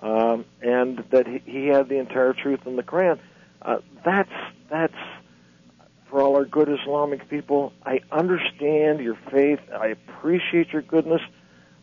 um, 0.00 0.46
and 0.62 1.04
that 1.10 1.26
he, 1.26 1.42
he 1.44 1.66
had 1.66 1.90
the 1.90 1.98
entire 1.98 2.32
truth 2.32 2.60
in 2.66 2.76
the 2.76 2.82
Quran. 2.82 3.18
Uh, 3.60 3.76
that's 4.04 4.32
that's 4.70 4.94
for 6.08 6.22
all 6.22 6.36
our 6.36 6.46
good 6.46 6.70
Islamic 6.70 7.28
people. 7.28 7.74
I 7.84 8.00
understand 8.10 9.00
your 9.00 9.18
faith. 9.30 9.60
I 9.78 9.88
appreciate 9.88 10.72
your 10.72 10.82
goodness, 10.82 11.20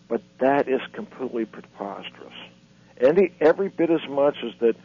but 0.07 0.23
that 0.39 0.67
is 0.67 0.81
completely 0.93 1.45
preposterous. 1.45 2.33
Any 2.99 3.31
every 3.39 3.69
bit 3.69 3.89
as 3.89 4.07
much 4.09 4.37
as 4.43 4.51
that 4.59 4.75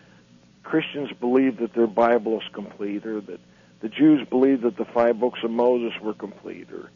Christians 0.63 1.11
believe 1.21 1.59
that 1.59 1.75
their 1.75 1.87
Bible 1.87 2.39
is 2.41 2.47
complete, 2.53 3.05
or 3.07 3.21
that 3.21 3.41
the 3.81 3.89
Jews 3.89 4.27
believe 4.29 4.63
that 4.63 4.77
the 4.77 4.85
five 4.87 5.19
books 5.21 5.41
of 5.43 5.51
Moses 5.51 5.99
were 6.01 6.15
complete, 6.15 6.69
or 6.73 6.91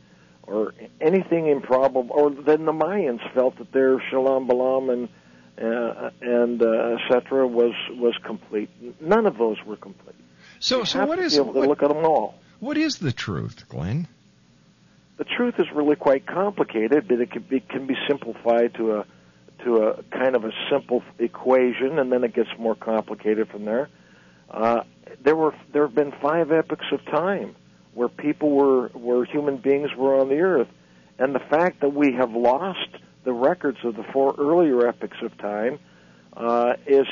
or 0.47 0.75
anything 1.01 1.47
improbable, 1.49 2.09
or 2.11 2.31
then 2.31 2.65
the 2.65 2.73
Mayans 2.73 3.21
felt 3.35 3.59
that 3.59 3.73
their 3.73 3.99
Chilam 3.99 4.49
Balam 4.49 4.93
and 4.93 5.09
uh, 5.61 6.11
and 6.21 6.63
uh, 6.63 6.97
etc. 6.97 7.47
was 7.47 7.75
was 7.91 8.15
complete. 8.25 8.71
None 9.01 9.27
of 9.27 9.37
those 9.39 9.57
were 9.67 9.77
complete. 9.77 10.15
So, 10.61 10.79
You 10.81 10.85
so 10.87 11.07
what 11.07 11.19
is 11.19 11.35
be 11.35 11.41
able 11.41 11.53
to 11.53 11.59
what, 11.61 11.69
look 11.69 11.83
at 11.83 11.89
them 11.89 12.05
all? 12.05 12.35
what 12.61 12.77
is 12.77 12.99
the 12.99 13.13
truth, 13.13 13.69
Glenn? 13.69 14.09
The 15.17 15.25
truth 15.25 15.55
is 15.59 15.67
really 15.75 15.97
quite 15.97 16.27
complicated, 16.27 17.09
but 17.09 17.21
it 17.21 17.31
can 17.33 17.43
be 17.43 17.61
can 17.61 17.87
be 17.87 17.97
simplified 18.09 18.75
to 18.75 18.99
a 18.99 19.07
to 19.65 19.77
a 19.77 20.03
kind 20.05 20.37
of 20.37 20.45
a 20.45 20.53
simple 20.71 21.03
equation, 21.19 21.99
and 21.99 22.13
then 22.13 22.25
it 22.25 22.35
gets 22.35 22.51
more 22.59 22.75
complicated 22.75 23.49
from 23.49 23.65
there. 23.65 23.89
Uh, 24.51 24.83
there 25.23 25.37
were 25.37 25.55
there 25.73 25.87
have 25.87 25.95
been 25.95 26.13
five 26.23 26.53
epochs 26.53 26.87
of 26.93 27.05
time 27.07 27.55
where 27.95 28.09
people 28.09 28.51
were 28.51 28.89
where 28.89 29.25
human 29.25 29.57
beings 29.57 29.91
were 29.97 30.19
on 30.19 30.29
the 30.29 30.41
earth, 30.41 30.69
and 31.19 31.35
the 31.35 31.41
fact 31.41 31.81
that 31.81 31.93
we 31.93 32.13
have 32.13 32.33
lost 32.33 32.89
the 33.25 33.33
records 33.33 33.79
of 33.85 33.97
the 33.97 34.05
four 34.13 34.35
earlier 34.39 34.87
epochs 34.87 35.19
of 35.23 35.37
time 35.39 35.79
uh, 36.37 36.75
is 36.87 37.07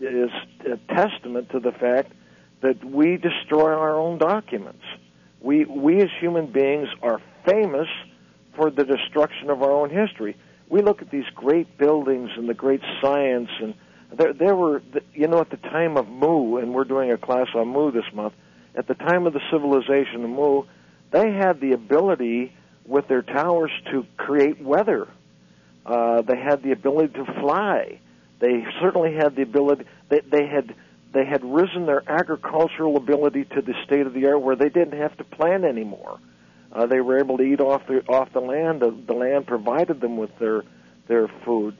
is 0.00 0.30
a 0.66 0.76
testament 0.94 1.50
to 1.50 1.60
the 1.60 1.72
fact 1.72 2.12
that 2.60 2.84
we 2.84 3.16
destroy 3.16 3.72
our 3.72 3.98
own 3.98 4.18
documents. 4.18 4.84
We 5.40 5.64
we 5.64 6.02
as 6.02 6.10
human 6.20 6.46
beings 6.46 6.88
are 7.02 7.20
famous 7.46 7.88
for 8.56 8.70
the 8.70 8.84
destruction 8.84 9.50
of 9.50 9.62
our 9.62 9.70
own 9.70 9.90
history. 9.90 10.36
We 10.68 10.82
look 10.82 11.02
at 11.02 11.10
these 11.10 11.26
great 11.34 11.78
buildings 11.78 12.30
and 12.36 12.48
the 12.48 12.54
great 12.54 12.82
science, 13.00 13.50
and 13.60 13.74
there, 14.12 14.32
there 14.32 14.54
were, 14.54 14.82
you 15.14 15.28
know, 15.28 15.40
at 15.40 15.50
the 15.50 15.56
time 15.56 15.96
of 15.96 16.08
Mu, 16.08 16.58
and 16.58 16.74
we're 16.74 16.84
doing 16.84 17.12
a 17.12 17.16
class 17.16 17.46
on 17.54 17.68
Mu 17.68 17.92
this 17.92 18.12
month. 18.12 18.34
At 18.74 18.86
the 18.86 18.94
time 18.94 19.26
of 19.26 19.32
the 19.32 19.40
civilization 19.50 20.24
of 20.24 20.30
Mu, 20.30 20.62
they 21.10 21.32
had 21.32 21.60
the 21.60 21.72
ability 21.72 22.52
with 22.84 23.08
their 23.08 23.22
towers 23.22 23.70
to 23.90 24.06
create 24.16 24.60
weather. 24.60 25.08
Uh, 25.84 26.22
they 26.22 26.36
had 26.36 26.62
the 26.62 26.72
ability 26.72 27.14
to 27.14 27.24
fly. 27.40 28.00
They 28.40 28.64
certainly 28.80 29.14
had 29.14 29.36
the 29.36 29.42
ability. 29.42 29.84
They, 30.08 30.20
they 30.20 30.46
had 30.46 30.74
they 31.12 31.24
had 31.24 31.42
risen 31.44 31.86
their 31.86 32.02
agricultural 32.06 32.96
ability 32.96 33.44
to 33.44 33.62
the 33.62 33.74
state 33.86 34.06
of 34.06 34.12
the 34.12 34.26
art 34.26 34.42
where 34.42 34.56
they 34.56 34.68
didn't 34.68 34.98
have 34.98 35.16
to 35.16 35.24
plant 35.24 35.64
anymore. 35.64 36.18
Uh, 36.76 36.84
they 36.84 37.00
were 37.00 37.18
able 37.18 37.38
to 37.38 37.42
eat 37.42 37.58
off 37.58 37.86
the 37.86 38.06
off 38.06 38.30
the 38.34 38.40
land. 38.40 38.80
The, 38.80 38.90
the 38.90 39.14
land 39.14 39.46
provided 39.46 39.98
them 40.02 40.18
with 40.18 40.38
their 40.38 40.62
their 41.08 41.26
food. 41.44 41.74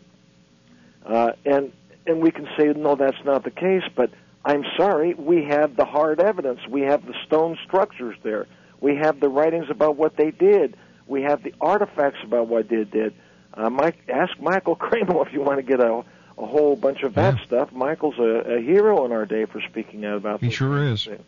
Uh, 1.04 1.32
and 1.44 1.70
and 2.06 2.22
we 2.22 2.30
can 2.30 2.48
say 2.56 2.72
no, 2.74 2.96
that's 2.96 3.22
not 3.22 3.44
the 3.44 3.50
case. 3.50 3.82
But 3.94 4.10
I'm 4.42 4.64
sorry, 4.74 5.12
we 5.12 5.44
have 5.44 5.76
the 5.76 5.84
hard 5.84 6.18
evidence. 6.18 6.60
We 6.66 6.82
have 6.82 7.04
the 7.04 7.14
stone 7.26 7.58
structures 7.66 8.16
there. 8.22 8.46
We 8.80 8.96
have 8.96 9.20
the 9.20 9.28
writings 9.28 9.66
about 9.68 9.96
what 9.96 10.16
they 10.16 10.30
did. 10.30 10.78
We 11.06 11.22
have 11.22 11.42
the 11.42 11.52
artifacts 11.60 12.20
about 12.24 12.48
what 12.48 12.70
they 12.70 12.84
did. 12.84 13.14
Uh, 13.52 13.68
Mike, 13.68 13.98
ask 14.08 14.40
Michael 14.40 14.76
Cremo 14.76 15.26
if 15.26 15.32
you 15.34 15.42
want 15.42 15.58
to 15.58 15.62
get 15.62 15.78
a 15.78 16.04
a 16.38 16.46
whole 16.46 16.74
bunch 16.74 17.02
of 17.02 17.14
that 17.14 17.38
stuff. 17.46 17.70
Michael's 17.72 18.18
a, 18.18 18.56
a 18.56 18.60
hero 18.62 19.04
in 19.04 19.12
our 19.12 19.26
day 19.26 19.44
for 19.44 19.60
speaking 19.60 20.06
out 20.06 20.16
about. 20.16 20.40
He 20.42 20.50
sure 20.50 20.82
is. 20.82 21.04
things. 21.04 21.22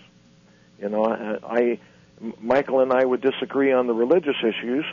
You 0.81 0.89
know, 0.89 1.05
I, 1.05 1.39
I, 1.43 1.79
Michael 2.41 2.81
and 2.81 2.93
I 2.93 3.05
would 3.05 3.21
disagree 3.21 3.73
on 3.73 3.87
the 3.87 3.95
religious 3.95 4.37
issues, 4.43 4.85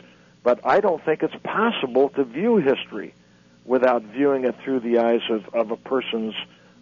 but 0.42 0.60
I 0.64 0.80
don't 0.80 1.04
think 1.04 1.22
it's 1.22 1.34
possible 1.42 2.10
to 2.10 2.24
view 2.24 2.56
history 2.58 3.14
without 3.64 4.02
viewing 4.02 4.44
it 4.44 4.54
through 4.64 4.80
the 4.80 4.98
eyes 4.98 5.22
of, 5.30 5.54
of 5.54 5.70
a 5.70 5.76
person's 5.76 6.34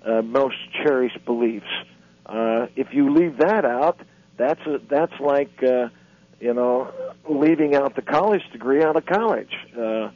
uh, 0.04 0.22
most 0.22 0.56
cherished 0.82 1.24
beliefs. 1.24 1.66
Uh, 2.26 2.66
if 2.76 2.88
you 2.92 3.14
leave 3.14 3.38
that 3.38 3.64
out, 3.64 3.98
that's 4.36 4.60
a, 4.66 4.80
that's 4.88 5.18
like 5.20 5.62
uh, 5.62 5.88
you 6.40 6.52
know 6.52 6.92
leaving 7.28 7.74
out 7.74 7.94
the 7.96 8.02
college 8.02 8.42
degree 8.52 8.82
out 8.82 8.96
of 8.96 9.06
college. 9.06 9.52
Uh, 9.78 10.10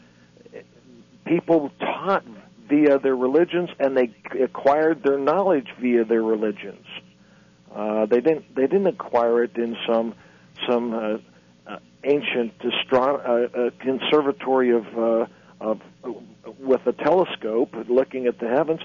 people 1.25 1.71
taught 1.79 2.25
via 2.69 2.99
their 2.99 3.17
religions, 3.17 3.71
and 3.79 3.97
they 3.97 4.15
acquired 4.43 5.03
their 5.03 5.19
knowledge 5.19 5.69
via 5.81 6.05
their 6.05 6.23
religions. 6.23 6.87
Uh, 7.75 8.07
they 8.07 8.21
didn't 8.21 8.55
they 8.55 8.67
didn't 8.67 8.87
acquire 8.87 9.45
it 9.45 9.57
in 9.57 9.77
some 9.87 10.15
some 10.69 10.95
uh, 10.95 11.19
uh, 11.67 11.79
ancient 12.05 12.53
astro- 12.65 13.51
uh, 13.55 13.59
uh, 13.59 13.71
conservatory 13.81 14.71
of 14.71 14.99
uh, 14.99 15.27
of 15.61 15.81
with 16.59 16.87
a 16.87 16.93
telescope 16.93 17.75
looking 17.89 18.27
at 18.27 18.39
the 18.39 18.49
heavens. 18.49 18.81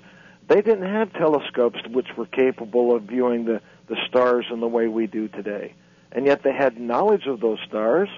They 0.48 0.62
didn't 0.62 0.90
have 0.90 1.14
telescopes 1.14 1.80
which 1.90 2.08
were 2.18 2.26
capable 2.26 2.96
of 2.96 3.04
viewing 3.04 3.46
the 3.46 3.62
the 3.88 3.98
stars 4.08 4.46
in 4.52 4.60
the 4.60 4.68
way 4.68 4.88
we 4.88 5.08
do 5.08 5.28
today. 5.28 5.74
And 6.12 6.26
yet 6.26 6.44
they 6.44 6.54
had 6.54 6.80
knowledge 6.80 7.26
of 7.26 7.40
those 7.40 7.60
stars. 7.68 8.10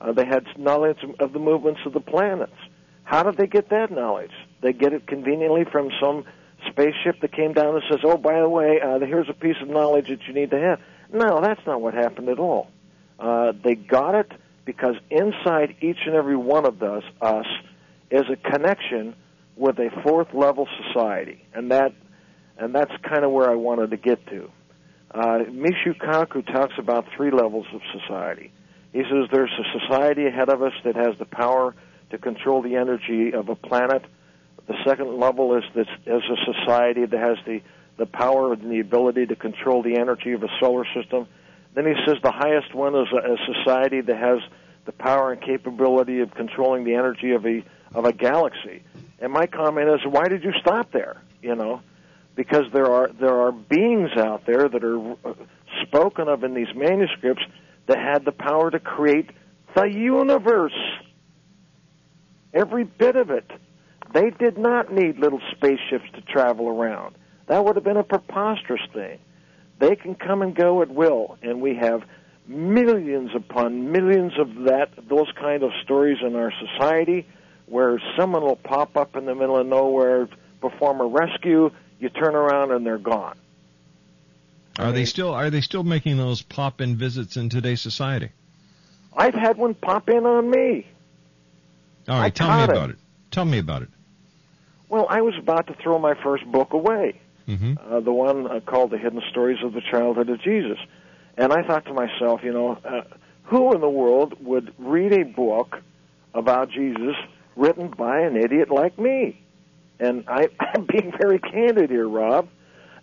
Uh, 0.00 0.12
they 0.12 0.24
had 0.24 0.46
knowledge 0.58 0.98
of 1.18 1.32
the 1.32 1.38
movements 1.38 1.80
of 1.86 1.92
the 1.92 2.00
planets. 2.00 2.56
How 3.04 3.22
did 3.22 3.36
they 3.36 3.46
get 3.46 3.70
that 3.70 3.90
knowledge? 3.90 4.32
They 4.60 4.72
get 4.72 4.92
it 4.92 5.06
conveniently 5.06 5.64
from 5.64 5.90
some 6.00 6.24
spaceship 6.70 7.20
that 7.20 7.32
came 7.32 7.52
down 7.52 7.74
and 7.74 7.82
says, 7.90 8.00
"Oh, 8.04 8.16
by 8.16 8.40
the 8.40 8.48
way, 8.48 8.80
uh, 8.80 8.98
here's 9.00 9.28
a 9.28 9.34
piece 9.34 9.56
of 9.60 9.68
knowledge 9.68 10.08
that 10.08 10.26
you 10.26 10.34
need 10.34 10.50
to 10.50 10.60
have." 10.60 10.80
No, 11.12 11.40
that's 11.40 11.64
not 11.66 11.80
what 11.80 11.94
happened 11.94 12.28
at 12.28 12.38
all. 12.38 12.68
Uh, 13.18 13.52
they 13.62 13.74
got 13.74 14.14
it 14.14 14.32
because 14.64 14.96
inside 15.10 15.76
each 15.80 15.98
and 16.06 16.14
every 16.14 16.36
one 16.36 16.66
of 16.66 16.82
us, 16.82 17.04
us 17.20 17.46
is 18.10 18.24
a 18.30 18.36
connection 18.36 19.14
with 19.56 19.78
a 19.78 19.90
fourth 20.02 20.34
level 20.34 20.66
society, 20.86 21.44
and 21.54 21.70
that 21.70 21.92
and 22.58 22.74
that's 22.74 22.92
kind 23.02 23.24
of 23.24 23.32
where 23.32 23.50
I 23.50 23.54
wanted 23.56 23.90
to 23.90 23.96
get 23.96 24.26
to. 24.28 24.50
Uh, 25.10 25.38
Michio 25.50 25.96
Kaku 25.96 26.44
talks 26.52 26.74
about 26.78 27.06
three 27.16 27.30
levels 27.30 27.66
of 27.72 27.80
society. 28.00 28.52
He 28.92 29.02
says 29.02 29.28
there's 29.32 29.52
a 29.52 29.80
society 29.80 30.26
ahead 30.26 30.48
of 30.48 30.62
us 30.62 30.72
that 30.84 30.96
has 30.96 31.18
the 31.18 31.24
power 31.24 31.74
to 32.10 32.18
control 32.18 32.62
the 32.62 32.76
energy 32.76 33.32
of 33.32 33.48
a 33.48 33.56
planet. 33.56 34.04
The 34.66 34.76
second 34.84 35.18
level 35.18 35.56
is 35.56 35.64
is 35.76 35.86
a 36.06 36.52
society 36.52 37.04
that 37.06 37.18
has 37.18 37.38
the 37.46 37.60
the 37.96 38.06
power 38.06 38.52
and 38.52 38.70
the 38.70 38.80
ability 38.80 39.26
to 39.26 39.36
control 39.36 39.82
the 39.82 39.96
energy 39.96 40.32
of 40.32 40.42
a 40.42 40.48
solar 40.58 40.84
system. 40.94 41.28
Then 41.74 41.86
he 41.86 41.94
says 42.06 42.16
the 42.22 42.32
highest 42.32 42.74
one 42.74 42.94
is 42.94 43.08
a, 43.12 43.34
a 43.34 43.36
society 43.54 44.00
that 44.00 44.16
has 44.16 44.38
the 44.84 44.92
power 44.92 45.32
and 45.32 45.40
capability 45.40 46.20
of 46.20 46.34
controlling 46.34 46.84
the 46.84 46.94
energy 46.94 47.32
of 47.32 47.46
a 47.46 47.62
of 47.94 48.04
a 48.04 48.12
galaxy. 48.12 48.82
And 49.20 49.32
my 49.32 49.46
comment 49.46 49.88
is, 49.88 50.00
why 50.04 50.28
did 50.28 50.42
you 50.42 50.52
stop 50.60 50.92
there? 50.92 51.22
You 51.42 51.54
know, 51.54 51.80
because 52.34 52.64
there 52.72 52.90
are 52.90 53.08
there 53.08 53.40
are 53.40 53.52
beings 53.52 54.10
out 54.16 54.46
there 54.46 54.68
that 54.68 54.84
are 54.84 55.12
uh, 55.24 55.34
spoken 55.82 56.28
of 56.28 56.42
in 56.44 56.54
these 56.54 56.74
manuscripts 56.74 57.42
that 57.86 57.98
had 57.98 58.24
the 58.24 58.32
power 58.32 58.70
to 58.70 58.80
create 58.80 59.30
the 59.74 59.84
universe. 59.84 60.74
Every 62.52 62.84
bit 62.84 63.16
of 63.16 63.30
it. 63.30 63.50
They 64.14 64.30
did 64.30 64.56
not 64.56 64.92
need 64.92 65.18
little 65.18 65.40
spaceships 65.50 66.04
to 66.14 66.20
travel 66.22 66.68
around. 66.68 67.16
That 67.48 67.64
would 67.64 67.74
have 67.74 67.84
been 67.84 67.96
a 67.96 68.04
preposterous 68.04 68.80
thing. 68.92 69.18
They 69.80 69.96
can 69.96 70.14
come 70.14 70.40
and 70.40 70.54
go 70.54 70.82
at 70.82 70.88
will, 70.88 71.36
and 71.42 71.60
we 71.60 71.74
have 71.74 72.04
millions 72.46 73.32
upon 73.34 73.90
millions 73.90 74.32
of 74.38 74.54
that 74.66 74.90
those 75.08 75.30
kind 75.38 75.62
of 75.64 75.72
stories 75.82 76.18
in 76.24 76.36
our 76.36 76.52
society 76.52 77.26
where 77.66 78.00
someone 78.16 78.42
will 78.42 78.56
pop 78.56 78.96
up 78.96 79.16
in 79.16 79.24
the 79.24 79.34
middle 79.34 79.56
of 79.58 79.66
nowhere, 79.66 80.28
perform 80.60 81.00
a 81.00 81.06
rescue, 81.06 81.70
you 81.98 82.08
turn 82.08 82.36
around 82.36 82.70
and 82.70 82.86
they're 82.86 82.98
gone. 82.98 83.36
Are 84.78 84.92
they 84.92 85.06
still 85.06 85.32
are 85.34 85.50
they 85.50 85.60
still 85.60 85.82
making 85.82 86.18
those 86.18 86.40
pop 86.40 86.80
in 86.80 86.96
visits 86.96 87.36
in 87.36 87.48
today's 87.48 87.80
society? 87.80 88.30
I've 89.16 89.34
had 89.34 89.56
one 89.56 89.74
pop 89.74 90.08
in 90.08 90.24
on 90.24 90.48
me. 90.48 90.86
All 92.08 92.16
right, 92.16 92.26
I 92.26 92.30
tell 92.30 92.48
me 92.48 92.52
caught 92.52 92.70
it. 92.70 92.72
about 92.72 92.90
it. 92.90 92.96
Tell 93.32 93.44
me 93.44 93.58
about 93.58 93.82
it. 93.82 93.88
Well, 94.94 95.08
I 95.10 95.22
was 95.22 95.34
about 95.36 95.66
to 95.66 95.74
throw 95.82 95.98
my 95.98 96.14
first 96.22 96.46
book 96.46 96.72
away, 96.72 97.20
Mm-hmm. 97.48 97.74
uh, 97.78 97.98
the 97.98 98.12
one 98.12 98.46
uh, 98.46 98.60
called 98.60 98.92
The 98.92 98.96
Hidden 98.96 99.22
Stories 99.28 99.58
of 99.64 99.72
the 99.72 99.80
Childhood 99.90 100.30
of 100.30 100.40
Jesus. 100.40 100.78
And 101.36 101.52
I 101.52 101.62
thought 101.66 101.84
to 101.86 101.92
myself, 101.92 102.42
you 102.44 102.52
know, 102.52 102.78
uh, 102.84 103.02
who 103.42 103.74
in 103.74 103.80
the 103.80 103.90
world 103.90 104.34
would 104.40 104.72
read 104.78 105.12
a 105.12 105.24
book 105.24 105.82
about 106.32 106.70
Jesus 106.70 107.16
written 107.56 107.88
by 107.88 108.20
an 108.20 108.36
idiot 108.36 108.70
like 108.70 108.96
me? 108.96 109.42
And 109.98 110.24
I, 110.28 110.48
I'm 110.60 110.86
being 110.86 111.12
very 111.20 111.40
candid 111.40 111.90
here, 111.90 112.08
Rob. 112.08 112.48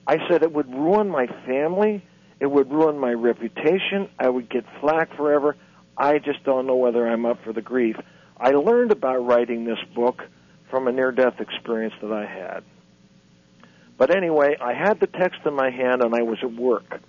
I 0.07 0.17
said 0.29 0.43
it 0.43 0.53
would 0.53 0.73
ruin 0.73 1.09
my 1.09 1.27
family. 1.45 2.01
It 2.39 2.49
would 2.49 2.71
ruin 2.71 2.97
my 2.99 3.11
reputation. 3.11 4.07
I 4.17 4.29
would 4.29 4.49
get 4.49 4.63
flack 4.79 5.13
forever. 5.17 5.57
I 5.97 6.19
just 6.19 6.45
don't 6.45 6.65
know 6.67 6.77
whether 6.77 7.05
I'm 7.05 7.25
up 7.25 7.43
for 7.43 7.51
the 7.51 7.61
grief. 7.61 7.97
I 8.37 8.51
learned 8.51 8.93
about 8.93 9.17
writing 9.25 9.65
this 9.65 9.79
book 9.93 10.23
from 10.71 10.87
a 10.87 10.91
near 10.91 11.11
death 11.11 11.39
experience 11.39 11.93
that 12.01 12.11
I 12.11 12.25
had. 12.25 12.63
But 13.97 14.15
anyway, 14.15 14.57
I 14.59 14.73
had 14.73 14.99
the 14.99 15.05
text 15.05 15.41
in 15.45 15.53
my 15.53 15.69
hand 15.69 16.01
and 16.01 16.15
I 16.15 16.23
was 16.23 16.39
at 16.41 16.51
work. 16.51 17.01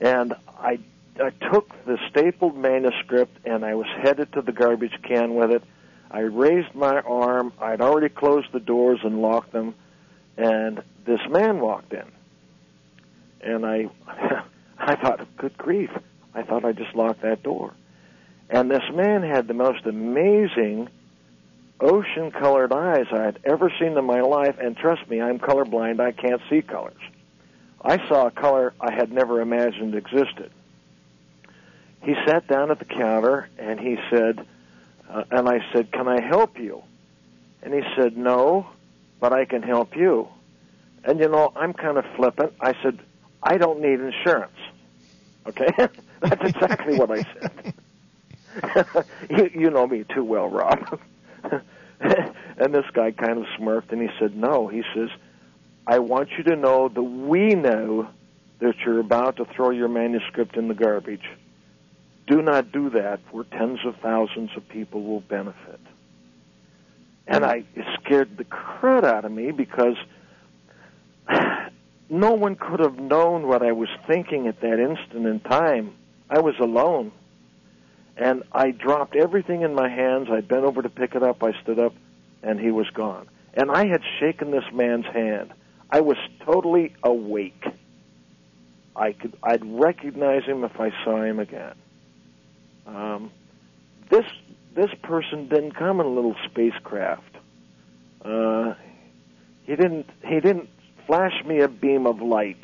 And 0.00 0.34
I, 0.56 0.78
I 1.20 1.30
took 1.50 1.84
the 1.84 1.98
stapled 2.10 2.56
manuscript 2.56 3.44
and 3.44 3.64
I 3.64 3.74
was 3.74 3.86
headed 4.00 4.32
to 4.34 4.42
the 4.42 4.52
garbage 4.52 4.94
can 5.02 5.34
with 5.34 5.50
it. 5.50 5.64
I 6.10 6.20
raised 6.20 6.74
my 6.74 7.00
arm. 7.00 7.52
I'd 7.58 7.80
already 7.80 8.10
closed 8.10 8.52
the 8.52 8.60
doors 8.60 9.00
and 9.02 9.20
locked 9.20 9.52
them. 9.52 9.74
And 10.36 10.82
this 11.06 11.20
man 11.28 11.60
walked 11.60 11.92
in. 11.92 12.04
And 13.40 13.66
I, 13.66 13.88
I 14.78 14.94
thought, 14.94 15.26
good 15.36 15.56
grief. 15.56 15.90
I 16.34 16.42
thought 16.42 16.64
I 16.64 16.72
just 16.72 16.94
locked 16.94 17.22
that 17.22 17.42
door. 17.42 17.74
And 18.48 18.70
this 18.70 18.84
man 18.92 19.22
had 19.22 19.48
the 19.48 19.54
most 19.54 19.86
amazing 19.86 20.88
ocean 21.80 22.30
colored 22.30 22.72
eyes 22.72 23.06
I 23.12 23.22
had 23.22 23.38
ever 23.44 23.72
seen 23.80 23.96
in 23.96 24.04
my 24.04 24.20
life. 24.20 24.56
And 24.60 24.76
trust 24.76 25.08
me, 25.08 25.20
I'm 25.20 25.38
colorblind. 25.38 26.00
I 26.00 26.12
can't 26.12 26.40
see 26.48 26.62
colors. 26.62 27.00
I 27.84 27.96
saw 28.08 28.26
a 28.26 28.30
color 28.30 28.74
I 28.80 28.92
had 28.92 29.10
never 29.12 29.40
imagined 29.40 29.94
existed. 29.94 30.52
He 32.02 32.14
sat 32.26 32.46
down 32.48 32.70
at 32.70 32.78
the 32.78 32.84
counter 32.84 33.48
and 33.58 33.78
he 33.78 33.96
said, 34.10 34.46
uh, 35.08 35.24
and 35.30 35.48
I 35.48 35.58
said, 35.72 35.92
Can 35.92 36.08
I 36.08 36.20
help 36.24 36.58
you? 36.58 36.82
And 37.62 37.74
he 37.74 37.82
said, 37.96 38.16
No, 38.16 38.68
but 39.20 39.32
I 39.32 39.44
can 39.44 39.62
help 39.62 39.96
you. 39.96 40.28
And 41.04 41.18
you 41.20 41.28
know, 41.28 41.52
I'm 41.54 41.72
kind 41.72 41.98
of 41.98 42.04
flippant. 42.16 42.54
I 42.60 42.74
said, 42.82 42.98
I 43.42 43.56
don't 43.56 43.80
need 43.80 44.00
insurance. 44.00 44.52
Okay? 45.46 45.66
That's 46.20 46.50
exactly 46.50 46.96
what 46.96 47.10
I 47.10 47.22
said. 47.22 47.74
you, 49.30 49.50
you 49.62 49.70
know 49.70 49.86
me 49.86 50.04
too 50.14 50.24
well, 50.24 50.48
Rob. 50.48 51.00
and 52.00 52.74
this 52.74 52.84
guy 52.92 53.12
kind 53.12 53.38
of 53.38 53.46
smirked 53.56 53.92
and 53.92 54.02
he 54.02 54.08
said, 54.18 54.36
No. 54.36 54.68
He 54.68 54.82
says, 54.94 55.08
I 55.86 55.98
want 55.98 56.30
you 56.36 56.44
to 56.44 56.56
know 56.56 56.88
that 56.88 57.02
we 57.02 57.54
know 57.54 58.08
that 58.60 58.74
you're 58.84 59.00
about 59.00 59.36
to 59.36 59.44
throw 59.44 59.70
your 59.70 59.88
manuscript 59.88 60.56
in 60.56 60.68
the 60.68 60.74
garbage. 60.74 61.28
Do 62.28 62.40
not 62.40 62.70
do 62.70 62.90
that, 62.90 63.20
for 63.30 63.44
tens 63.44 63.80
of 63.84 63.96
thousands 63.96 64.50
of 64.56 64.68
people 64.68 65.02
will 65.02 65.20
benefit. 65.20 65.80
And 67.26 67.44
I 67.44 67.64
it 67.74 67.86
scared 68.00 68.36
the 68.36 68.44
crud 68.44 69.04
out 69.04 69.24
of 69.24 69.32
me 69.32 69.50
because 69.50 69.96
no 72.10 72.32
one 72.32 72.56
could 72.56 72.80
have 72.80 72.98
known 72.98 73.46
what 73.46 73.62
I 73.62 73.72
was 73.72 73.88
thinking 74.06 74.46
at 74.46 74.60
that 74.60 74.78
instant 74.78 75.26
in 75.26 75.40
time. 75.40 75.94
I 76.30 76.40
was 76.40 76.54
alone. 76.60 77.12
And 78.16 78.42
I 78.52 78.70
dropped 78.70 79.16
everything 79.16 79.62
in 79.62 79.74
my 79.74 79.88
hands. 79.88 80.28
I 80.30 80.40
bent 80.40 80.64
over 80.64 80.82
to 80.82 80.88
pick 80.88 81.14
it 81.14 81.22
up. 81.22 81.42
I 81.42 81.52
stood 81.62 81.78
up, 81.78 81.94
and 82.42 82.60
he 82.60 82.70
was 82.70 82.88
gone. 82.90 83.28
And 83.54 83.70
I 83.70 83.86
had 83.86 84.02
shaken 84.20 84.50
this 84.50 84.64
man's 84.72 85.06
hand. 85.06 85.52
I 85.90 86.00
was 86.00 86.16
totally 86.44 86.94
awake. 87.02 87.64
I 88.96 89.12
could 89.12 89.36
I'd 89.42 89.64
recognize 89.64 90.44
him 90.44 90.64
if 90.64 90.78
I 90.78 90.90
saw 91.04 91.22
him 91.22 91.38
again. 91.38 91.74
Um, 92.86 93.30
this 94.10 94.24
this 94.74 94.90
person 95.02 95.48
didn't 95.48 95.72
come 95.72 96.00
in 96.00 96.06
a 96.06 96.10
little 96.10 96.36
spacecraft. 96.44 97.36
Uh, 98.24 98.74
he 99.64 99.76
didn't 99.76 100.08
he 100.24 100.40
didn't 100.40 100.68
flash 101.06 101.44
me 101.44 101.60
a 101.60 101.68
beam 101.68 102.06
of 102.06 102.20
light. 102.20 102.62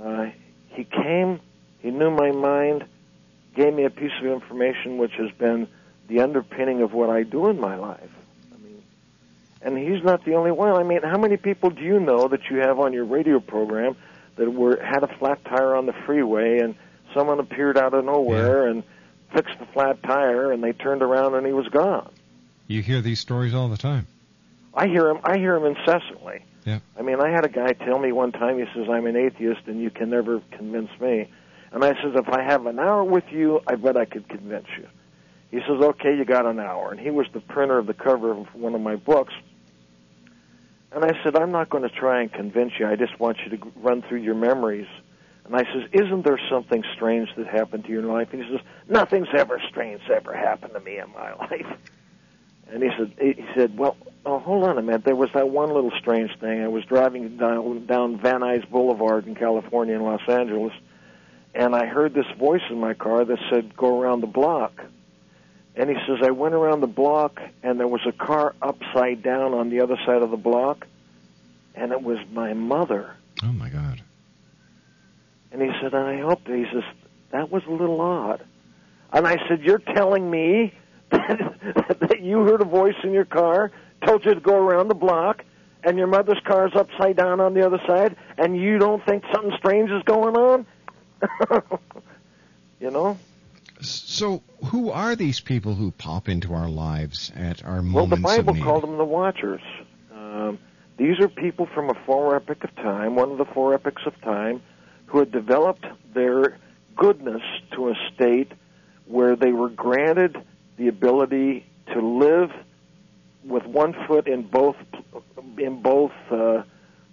Uh, 0.00 0.26
he 0.68 0.84
came. 0.84 1.40
He 1.80 1.90
knew 1.90 2.10
my 2.10 2.30
mind. 2.30 2.84
Gave 3.54 3.74
me 3.74 3.84
a 3.84 3.90
piece 3.90 4.12
of 4.20 4.26
information 4.26 4.98
which 4.98 5.12
has 5.12 5.30
been 5.38 5.68
the 6.08 6.20
underpinning 6.20 6.82
of 6.82 6.92
what 6.92 7.10
I 7.10 7.22
do 7.22 7.48
in 7.48 7.60
my 7.60 7.76
life. 7.76 8.10
I 8.52 8.58
mean, 8.58 8.82
and 9.62 9.78
he's 9.78 10.02
not 10.04 10.24
the 10.24 10.34
only 10.34 10.50
one. 10.50 10.74
I 10.74 10.82
mean, 10.82 11.02
how 11.02 11.18
many 11.18 11.36
people 11.36 11.70
do 11.70 11.82
you 11.82 12.00
know 12.00 12.28
that 12.28 12.50
you 12.50 12.58
have 12.58 12.80
on 12.80 12.92
your 12.92 13.04
radio 13.04 13.40
program 13.40 13.96
that 14.36 14.52
were 14.52 14.82
had 14.82 15.02
a 15.02 15.18
flat 15.18 15.44
tire 15.44 15.74
on 15.74 15.86
the 15.86 15.94
freeway 16.04 16.58
and 16.58 16.74
someone 17.14 17.38
appeared 17.38 17.78
out 17.78 17.94
of 17.94 18.04
nowhere 18.04 18.66
and 18.66 18.82
fixed 19.32 19.58
the 19.58 19.66
flat 19.66 20.02
tire 20.02 20.52
and 20.52 20.62
they 20.62 20.72
turned 20.72 21.02
around 21.02 21.34
and 21.34 21.46
he 21.46 21.52
was 21.52 21.68
gone. 21.68 22.10
You 22.66 22.82
hear 22.82 23.00
these 23.00 23.20
stories 23.20 23.54
all 23.54 23.68
the 23.68 23.76
time. 23.76 24.06
I 24.74 24.88
hear 24.88 25.08
him. 25.08 25.18
I 25.22 25.38
hear 25.38 25.54
him 25.54 25.64
incessantly. 25.76 26.44
Yeah. 26.64 26.80
I 26.98 27.02
mean, 27.02 27.20
I 27.20 27.30
had 27.30 27.44
a 27.44 27.48
guy 27.48 27.72
tell 27.72 27.98
me 27.98 28.10
one 28.10 28.32
time. 28.32 28.58
He 28.58 28.64
says, 28.74 28.88
"I'm 28.90 29.06
an 29.06 29.16
atheist, 29.16 29.62
and 29.66 29.80
you 29.80 29.90
can 29.90 30.10
never 30.10 30.40
convince 30.52 30.90
me." 31.00 31.28
And 31.74 31.84
I 31.84 31.92
says, 32.00 32.14
"If 32.14 32.28
I 32.28 32.40
have 32.42 32.66
an 32.66 32.78
hour 32.78 33.02
with 33.02 33.24
you, 33.32 33.60
I 33.66 33.74
bet 33.74 33.96
I 33.96 34.04
could 34.04 34.28
convince 34.28 34.68
you." 34.78 34.86
He 35.50 35.58
says, 35.60 35.82
"Okay, 35.82 36.16
you 36.16 36.24
got 36.24 36.46
an 36.46 36.60
hour." 36.60 36.92
And 36.92 37.00
he 37.00 37.10
was 37.10 37.26
the 37.32 37.40
printer 37.40 37.78
of 37.78 37.86
the 37.86 37.94
cover 37.94 38.30
of 38.30 38.54
one 38.54 38.76
of 38.76 38.80
my 38.80 38.94
books. 38.94 39.34
And 40.92 41.04
I 41.04 41.20
said, 41.24 41.34
"I'm 41.36 41.50
not 41.50 41.70
going 41.70 41.82
to 41.82 41.88
try 41.88 42.20
and 42.20 42.32
convince 42.32 42.78
you. 42.78 42.86
I 42.86 42.94
just 42.94 43.18
want 43.18 43.38
you 43.44 43.56
to 43.56 43.72
run 43.82 44.02
through 44.02 44.20
your 44.20 44.36
memories." 44.36 44.86
And 45.44 45.56
I 45.56 45.64
says, 45.64 45.88
"Isn't 45.92 46.24
there 46.24 46.38
something 46.48 46.84
strange 46.94 47.34
that 47.34 47.48
happened 47.48 47.84
to 47.86 47.90
you 47.90 47.98
in 47.98 48.06
life?" 48.08 48.32
And 48.32 48.44
he 48.44 48.50
says, 48.50 48.60
"Nothing's 48.88 49.34
ever 49.34 49.60
strange 49.68 50.08
ever 50.08 50.32
happened 50.32 50.74
to 50.74 50.80
me 50.80 50.98
in 50.98 51.12
my 51.12 51.34
life." 51.50 51.66
And 52.70 52.82
he 52.82 52.88
said, 52.96 53.12
he 53.20 53.44
said, 53.54 53.76
well, 53.76 53.96
oh, 54.24 54.38
hold 54.38 54.64
on 54.64 54.78
a 54.78 54.82
minute. 54.82 55.04
There 55.04 55.14
was 55.14 55.28
that 55.34 55.50
one 55.50 55.68
little 55.68 55.92
strange 55.98 56.30
thing. 56.38 56.62
I 56.62 56.68
was 56.68 56.82
driving 56.86 57.36
down, 57.36 57.84
down 57.84 58.18
Van 58.18 58.40
Nuys 58.40 58.68
Boulevard 58.70 59.26
in 59.26 59.34
California 59.34 59.94
in 59.94 60.02
Los 60.02 60.26
Angeles, 60.26 60.72
and 61.54 61.74
I 61.74 61.86
heard 61.86 62.14
this 62.14 62.26
voice 62.38 62.62
in 62.68 62.80
my 62.80 62.94
car 62.94 63.24
that 63.24 63.38
said, 63.50 63.76
go 63.76 64.00
around 64.00 64.20
the 64.20 64.26
block. 64.26 64.84
And 65.76 65.88
he 65.88 65.96
says, 66.06 66.18
I 66.22 66.30
went 66.30 66.54
around 66.54 66.80
the 66.80 66.86
block, 66.86 67.40
and 67.62 67.78
there 67.78 67.88
was 67.88 68.00
a 68.06 68.12
car 68.12 68.54
upside 68.62 69.22
down 69.22 69.54
on 69.54 69.70
the 69.70 69.80
other 69.80 69.96
side 70.04 70.22
of 70.22 70.30
the 70.30 70.36
block, 70.36 70.86
and 71.74 71.92
it 71.92 72.02
was 72.02 72.18
my 72.32 72.52
mother. 72.54 73.14
Oh 73.42 73.52
my 73.52 73.68
God. 73.68 74.02
And 75.50 75.62
he 75.62 75.70
said, 75.80 75.94
and 75.94 76.06
I 76.06 76.20
hope 76.20 76.46
he 76.46 76.64
says, 76.72 76.82
that 77.30 77.50
was 77.50 77.62
a 77.66 77.70
little 77.70 78.00
odd. 78.00 78.44
And 79.12 79.26
I 79.26 79.36
said, 79.48 79.62
you're 79.62 79.78
telling 79.78 80.28
me 80.28 80.74
that, 81.10 81.98
that 82.00 82.20
you 82.20 82.40
heard 82.40 82.60
a 82.60 82.64
voice 82.64 82.96
in 83.04 83.12
your 83.12 83.24
car, 83.24 83.70
told 84.04 84.24
you 84.24 84.34
to 84.34 84.40
go 84.40 84.56
around 84.56 84.88
the 84.88 84.94
block, 84.94 85.44
and 85.84 85.98
your 85.98 86.06
mother's 86.06 86.40
car's 86.44 86.72
upside 86.74 87.16
down 87.16 87.40
on 87.40 87.54
the 87.54 87.64
other 87.64 87.80
side, 87.86 88.16
and 88.38 88.56
you 88.56 88.78
don't 88.78 89.04
think 89.06 89.24
something 89.32 89.52
strange 89.58 89.90
is 89.90 90.02
going 90.04 90.36
on? 90.36 90.66
you 92.80 92.90
know? 92.90 93.18
So, 93.80 94.42
who 94.66 94.90
are 94.90 95.16
these 95.16 95.40
people 95.40 95.74
who 95.74 95.90
pop 95.90 96.28
into 96.28 96.54
our 96.54 96.68
lives 96.68 97.32
at 97.34 97.64
our 97.64 97.82
Well, 97.82 98.06
the 98.06 98.16
moments 98.16 98.22
Bible 98.22 98.50
of 98.50 98.56
need? 98.56 98.64
called 98.64 98.82
them 98.82 98.96
the 98.96 99.04
Watchers. 99.04 99.60
Um, 100.14 100.58
these 100.96 101.18
are 101.20 101.28
people 101.28 101.66
from 101.74 101.90
a 101.90 101.94
former 102.06 102.36
epoch 102.36 102.64
of 102.64 102.74
time, 102.76 103.16
one 103.16 103.32
of 103.32 103.38
the 103.38 103.44
four 103.46 103.74
epochs 103.74 104.02
of 104.06 104.18
time, 104.22 104.62
who 105.06 105.18
had 105.18 105.32
developed 105.32 105.84
their 106.14 106.58
goodness 106.96 107.42
to 107.72 107.88
a 107.88 107.94
state 108.14 108.52
where 109.06 109.36
they 109.36 109.52
were 109.52 109.68
granted 109.68 110.36
the 110.76 110.88
ability 110.88 111.66
to 111.92 112.00
live 112.00 112.50
with 113.44 113.64
one 113.64 113.94
foot 114.06 114.26
in 114.26 114.42
both 114.42 114.76
in 115.58 115.82
both 115.82 116.12
uh, 116.30 116.62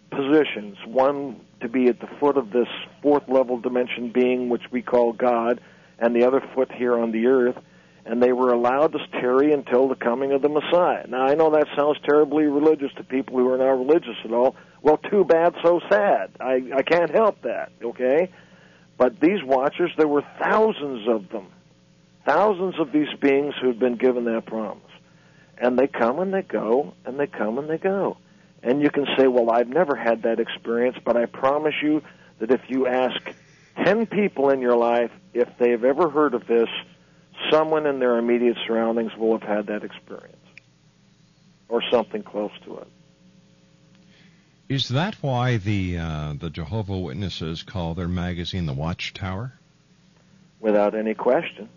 positions. 0.09 0.77
One 0.85 1.41
to 1.61 1.69
be 1.69 1.87
at 1.87 1.99
the 1.99 2.09
foot 2.19 2.37
of 2.37 2.51
this 2.51 2.67
fourth 3.01 3.27
level 3.27 3.59
dimension 3.59 4.11
being, 4.11 4.49
which 4.49 4.63
we 4.71 4.81
call 4.81 5.13
God, 5.13 5.59
and 5.99 6.15
the 6.15 6.25
other 6.25 6.41
foot 6.53 6.71
here 6.71 6.97
on 6.97 7.11
the 7.11 7.27
earth. 7.27 7.57
And 8.03 8.21
they 8.21 8.33
were 8.33 8.51
allowed 8.51 8.93
to 8.93 8.99
tarry 9.19 9.53
until 9.53 9.87
the 9.87 9.95
coming 9.95 10.31
of 10.31 10.41
the 10.41 10.49
Messiah. 10.49 11.05
Now, 11.07 11.27
I 11.27 11.35
know 11.35 11.51
that 11.51 11.67
sounds 11.77 11.97
terribly 12.03 12.45
religious 12.45 12.91
to 12.97 13.03
people 13.03 13.37
who 13.37 13.47
are 13.49 13.59
not 13.59 13.77
religious 13.77 14.15
at 14.25 14.31
all. 14.31 14.55
Well, 14.81 14.97
too 14.97 15.23
bad, 15.23 15.53
so 15.63 15.79
sad. 15.87 16.31
I, 16.39 16.63
I 16.75 16.81
can't 16.81 17.11
help 17.11 17.43
that, 17.43 17.71
okay? 17.83 18.31
But 18.97 19.19
these 19.19 19.43
watchers, 19.43 19.91
there 19.97 20.07
were 20.07 20.23
thousands 20.41 21.07
of 21.07 21.29
them. 21.29 21.47
Thousands 22.25 22.79
of 22.79 22.91
these 22.91 23.07
beings 23.19 23.53
who'd 23.61 23.79
been 23.79 23.97
given 23.97 24.25
that 24.25 24.45
promise. 24.47 24.81
And 25.57 25.77
they 25.77 25.87
come 25.87 26.19
and 26.19 26.33
they 26.33 26.41
go, 26.41 26.93
and 27.05 27.19
they 27.19 27.27
come 27.27 27.59
and 27.59 27.69
they 27.69 27.77
go. 27.77 28.17
And 28.63 28.81
you 28.81 28.89
can 28.89 29.07
say, 29.17 29.27
well, 29.27 29.49
I've 29.49 29.67
never 29.67 29.95
had 29.95 30.23
that 30.23 30.39
experience, 30.39 30.97
but 31.03 31.17
I 31.17 31.25
promise 31.25 31.75
you 31.81 32.03
that 32.39 32.51
if 32.51 32.61
you 32.67 32.87
ask 32.87 33.19
10 33.83 34.05
people 34.05 34.49
in 34.49 34.61
your 34.61 34.75
life 34.75 35.11
if 35.33 35.49
they've 35.57 35.83
ever 35.83 36.09
heard 36.09 36.33
of 36.33 36.45
this, 36.47 36.69
someone 37.49 37.85
in 37.85 37.99
their 37.99 38.17
immediate 38.17 38.57
surroundings 38.67 39.15
will 39.15 39.37
have 39.37 39.47
had 39.47 39.67
that 39.67 39.83
experience 39.83 40.35
or 41.69 41.81
something 41.89 42.21
close 42.21 42.51
to 42.65 42.77
it. 42.77 42.87
Is 44.69 44.89
that 44.89 45.15
why 45.21 45.57
the 45.57 45.97
uh, 45.97 46.33
the 46.39 46.49
Jehovah 46.49 46.97
Witnesses 46.97 47.61
call 47.61 47.93
their 47.93 48.07
magazine 48.07 48.67
the 48.67 48.73
Watchtower? 48.73 49.53
without 50.61 50.95
any 50.95 51.13
question. 51.13 51.67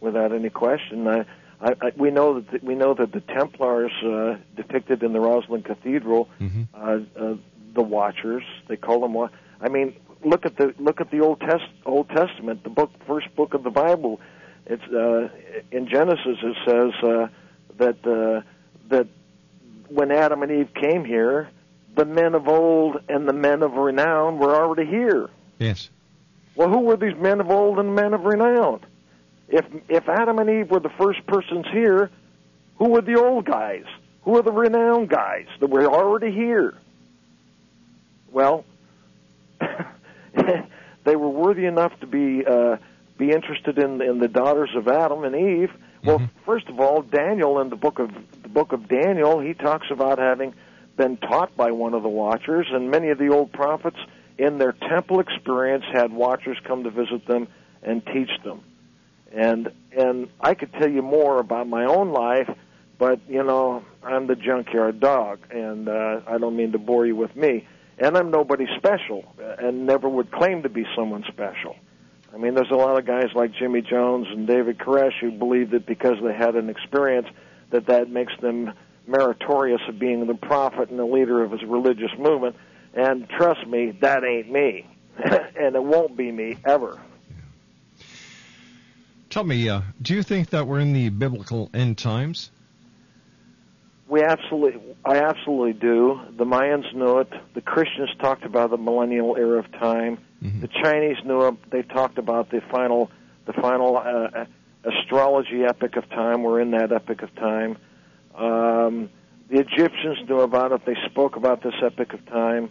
Without 0.00 0.32
any 0.32 0.50
question, 0.50 1.06
I, 1.06 1.24
I, 1.64 1.72
I, 1.86 1.92
we 1.96 2.10
know 2.10 2.34
that 2.40 2.50
the, 2.50 2.58
we 2.66 2.74
know 2.74 2.92
that 2.94 3.10
the 3.12 3.20
Templars 3.20 3.92
uh, 4.04 4.36
depicted 4.54 5.02
in 5.02 5.12
the 5.12 5.18
Rosslyn 5.18 5.64
Cathedral, 5.64 6.28
uh, 6.74 6.98
uh, 7.18 7.34
the 7.74 7.82
Watchers, 7.82 8.44
they 8.68 8.76
call 8.76 9.00
them. 9.00 9.14
wa- 9.14 9.30
I 9.60 9.68
mean, 9.68 9.94
look 10.24 10.44
at 10.46 10.56
the 10.56 10.74
look 10.78 11.00
at 11.00 11.10
the 11.10 11.20
Old 11.20 11.40
Test 11.40 11.64
Old 11.86 12.08
Testament, 12.10 12.62
the 12.64 12.70
book, 12.70 12.90
first 13.06 13.34
book 13.34 13.54
of 13.54 13.62
the 13.64 13.70
Bible. 13.70 14.20
It's 14.66 14.82
uh, 14.84 15.28
in 15.72 15.88
Genesis. 15.88 16.38
It 16.42 16.56
says 16.66 16.92
uh, 17.02 17.28
that 17.78 18.06
uh, 18.06 18.42
that 18.90 19.06
when 19.88 20.10
Adam 20.12 20.42
and 20.42 20.50
Eve 20.52 20.70
came 20.74 21.04
here, 21.04 21.48
the 21.96 22.04
men 22.04 22.34
of 22.34 22.46
old 22.48 22.96
and 23.08 23.26
the 23.28 23.32
men 23.32 23.62
of 23.62 23.72
renown 23.74 24.38
were 24.38 24.54
already 24.54 24.88
here. 24.90 25.28
Yes. 25.58 25.88
Well, 26.56 26.68
who 26.68 26.80
were 26.80 26.96
these 26.96 27.16
men 27.16 27.40
of 27.40 27.50
old 27.50 27.78
and 27.78 27.94
men 27.94 28.12
of 28.14 28.24
renown? 28.24 28.80
If 29.48 29.66
if 29.88 30.08
Adam 30.08 30.38
and 30.38 30.48
Eve 30.48 30.70
were 30.70 30.80
the 30.80 30.92
first 30.98 31.26
persons 31.26 31.66
here, 31.72 32.10
who 32.76 32.88
were 32.90 33.02
the 33.02 33.18
old 33.20 33.44
guys? 33.44 33.84
Who 34.22 34.36
are 34.38 34.42
the 34.42 34.52
renowned 34.52 35.10
guys 35.10 35.46
that 35.60 35.68
were 35.68 35.86
already 35.86 36.32
here? 36.32 36.74
Well, 38.32 38.64
they 39.60 41.16
were 41.16 41.28
worthy 41.28 41.66
enough 41.66 41.92
to 42.00 42.06
be 42.06 42.44
uh, 42.46 42.76
be 43.18 43.30
interested 43.30 43.78
in 43.78 44.00
in 44.00 44.18
the 44.18 44.28
daughters 44.28 44.70
of 44.74 44.88
Adam 44.88 45.24
and 45.24 45.34
Eve. 45.36 45.70
Well, 46.04 46.28
first 46.44 46.68
of 46.68 46.80
all, 46.80 47.02
Daniel 47.02 47.60
in 47.60 47.70
the 47.70 47.76
book 47.76 47.98
of 47.98 48.10
the 48.42 48.48
book 48.48 48.72
of 48.72 48.88
Daniel, 48.88 49.40
he 49.40 49.54
talks 49.54 49.86
about 49.90 50.18
having 50.18 50.54
been 50.96 51.16
taught 51.16 51.56
by 51.56 51.70
one 51.70 51.94
of 51.94 52.02
the 52.02 52.08
watchers, 52.08 52.66
and 52.70 52.90
many 52.90 53.10
of 53.10 53.18
the 53.18 53.28
old 53.28 53.52
prophets 53.52 53.96
in 54.38 54.58
their 54.58 54.72
temple 54.72 55.20
experience 55.20 55.84
had 55.92 56.12
watchers 56.12 56.58
come 56.64 56.84
to 56.84 56.90
visit 56.90 57.26
them 57.26 57.48
and 57.82 58.04
teach 58.06 58.30
them. 58.44 58.62
And 59.32 59.72
and 59.96 60.28
I 60.40 60.54
could 60.54 60.72
tell 60.74 60.90
you 60.90 61.02
more 61.02 61.38
about 61.38 61.68
my 61.68 61.84
own 61.84 62.12
life, 62.12 62.50
but 62.98 63.20
you 63.28 63.42
know 63.42 63.84
I'm 64.02 64.26
the 64.26 64.36
junkyard 64.36 65.00
dog, 65.00 65.40
and 65.50 65.88
uh, 65.88 66.20
I 66.26 66.38
don't 66.38 66.56
mean 66.56 66.72
to 66.72 66.78
bore 66.78 67.06
you 67.06 67.16
with 67.16 67.34
me. 67.34 67.66
And 67.98 68.16
I'm 68.16 68.30
nobody 68.30 68.66
special, 68.76 69.24
and 69.38 69.86
never 69.86 70.08
would 70.08 70.30
claim 70.32 70.62
to 70.64 70.68
be 70.68 70.84
someone 70.96 71.24
special. 71.28 71.76
I 72.34 72.36
mean, 72.36 72.54
there's 72.54 72.70
a 72.72 72.76
lot 72.76 72.98
of 72.98 73.06
guys 73.06 73.28
like 73.34 73.52
Jimmy 73.54 73.80
Jones 73.80 74.26
and 74.28 74.46
David 74.46 74.78
Koresh 74.78 75.20
who 75.20 75.30
believe 75.30 75.70
that 75.70 75.86
because 75.86 76.16
they 76.22 76.34
had 76.34 76.56
an 76.56 76.68
experience, 76.68 77.28
that 77.70 77.86
that 77.86 78.10
makes 78.10 78.32
them 78.40 78.72
meritorious 79.06 79.80
of 79.88 79.98
being 79.98 80.26
the 80.26 80.34
prophet 80.34 80.90
and 80.90 80.98
the 80.98 81.04
leader 81.04 81.42
of 81.44 81.52
his 81.52 81.62
religious 81.62 82.10
movement. 82.18 82.56
And 82.94 83.28
trust 83.28 83.66
me, 83.66 83.92
that 84.00 84.24
ain't 84.24 84.50
me, 84.50 84.88
and 85.16 85.76
it 85.76 85.82
won't 85.82 86.16
be 86.16 86.32
me 86.32 86.56
ever. 86.64 87.00
Tell 89.34 89.42
me, 89.42 89.68
uh, 89.68 89.80
do 90.00 90.14
you 90.14 90.22
think 90.22 90.50
that 90.50 90.68
we're 90.68 90.78
in 90.78 90.92
the 90.92 91.08
biblical 91.08 91.68
end 91.74 91.98
times? 91.98 92.52
We 94.06 94.22
absolutely, 94.22 94.80
I 95.04 95.22
absolutely 95.22 95.72
do. 95.72 96.20
The 96.36 96.44
Mayans 96.44 96.94
knew 96.94 97.18
it. 97.18 97.32
The 97.54 97.60
Christians 97.60 98.10
talked 98.20 98.44
about 98.44 98.70
the 98.70 98.76
millennial 98.76 99.36
era 99.36 99.58
of 99.58 99.72
time. 99.72 100.18
The 100.60 100.68
Chinese 100.68 101.16
knew 101.24 101.48
it. 101.48 101.70
They 101.72 101.82
talked 101.82 102.18
about 102.18 102.50
the 102.50 102.60
final, 102.70 103.10
the 103.46 103.54
final 103.54 103.96
uh, 103.96 104.44
astrology 104.84 105.64
epic 105.64 105.96
of 105.96 106.08
time. 106.10 106.44
We're 106.44 106.60
in 106.60 106.70
that 106.70 106.92
epic 106.92 107.22
of 107.22 107.34
time. 107.34 107.76
Um, 108.36 109.10
the 109.50 109.58
Egyptians 109.58 110.18
knew 110.28 110.42
about 110.42 110.70
it. 110.70 110.86
They 110.86 110.96
spoke 111.10 111.34
about 111.34 111.60
this 111.60 111.74
epic 111.84 112.12
of 112.12 112.24
time. 112.26 112.70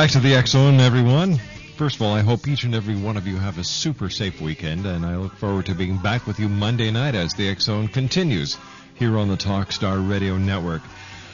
Back 0.00 0.10
to 0.12 0.18
the 0.18 0.42
Zone, 0.46 0.80
everyone. 0.80 1.36
First 1.76 1.96
of 1.96 2.02
all, 2.02 2.14
I 2.14 2.22
hope 2.22 2.48
each 2.48 2.64
and 2.64 2.74
every 2.74 2.96
one 2.96 3.18
of 3.18 3.26
you 3.26 3.36
have 3.36 3.58
a 3.58 3.64
super 3.64 4.08
safe 4.08 4.40
weekend, 4.40 4.86
and 4.86 5.04
I 5.04 5.16
look 5.16 5.36
forward 5.36 5.66
to 5.66 5.74
being 5.74 5.98
back 5.98 6.26
with 6.26 6.40
you 6.40 6.48
Monday 6.48 6.90
night 6.90 7.14
as 7.14 7.34
the 7.34 7.54
Zone 7.56 7.86
continues 7.86 8.56
here 8.94 9.18
on 9.18 9.28
the 9.28 9.36
Talkstar 9.36 10.08
Radio 10.08 10.38
Network. 10.38 10.80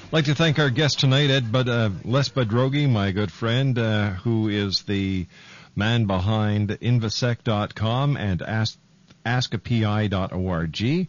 I'd 0.07 0.13
like 0.13 0.25
to 0.25 0.35
thank 0.35 0.59
our 0.59 0.71
guest 0.71 0.99
tonight, 0.99 1.31
Ed 1.31 1.53
Bud, 1.53 1.69
uh, 1.69 1.91
Les 2.03 2.29
Budrogi, 2.29 2.91
my 2.91 3.13
good 3.13 3.31
friend, 3.31 3.79
uh, 3.79 4.11
who 4.11 4.49
is 4.49 4.83
the 4.83 5.29
man 5.77 6.07
behind 6.07 6.71
Invasec.com 6.71 8.17
and 8.17 8.43
ask, 8.43 8.77
askapi.org. 9.25 11.09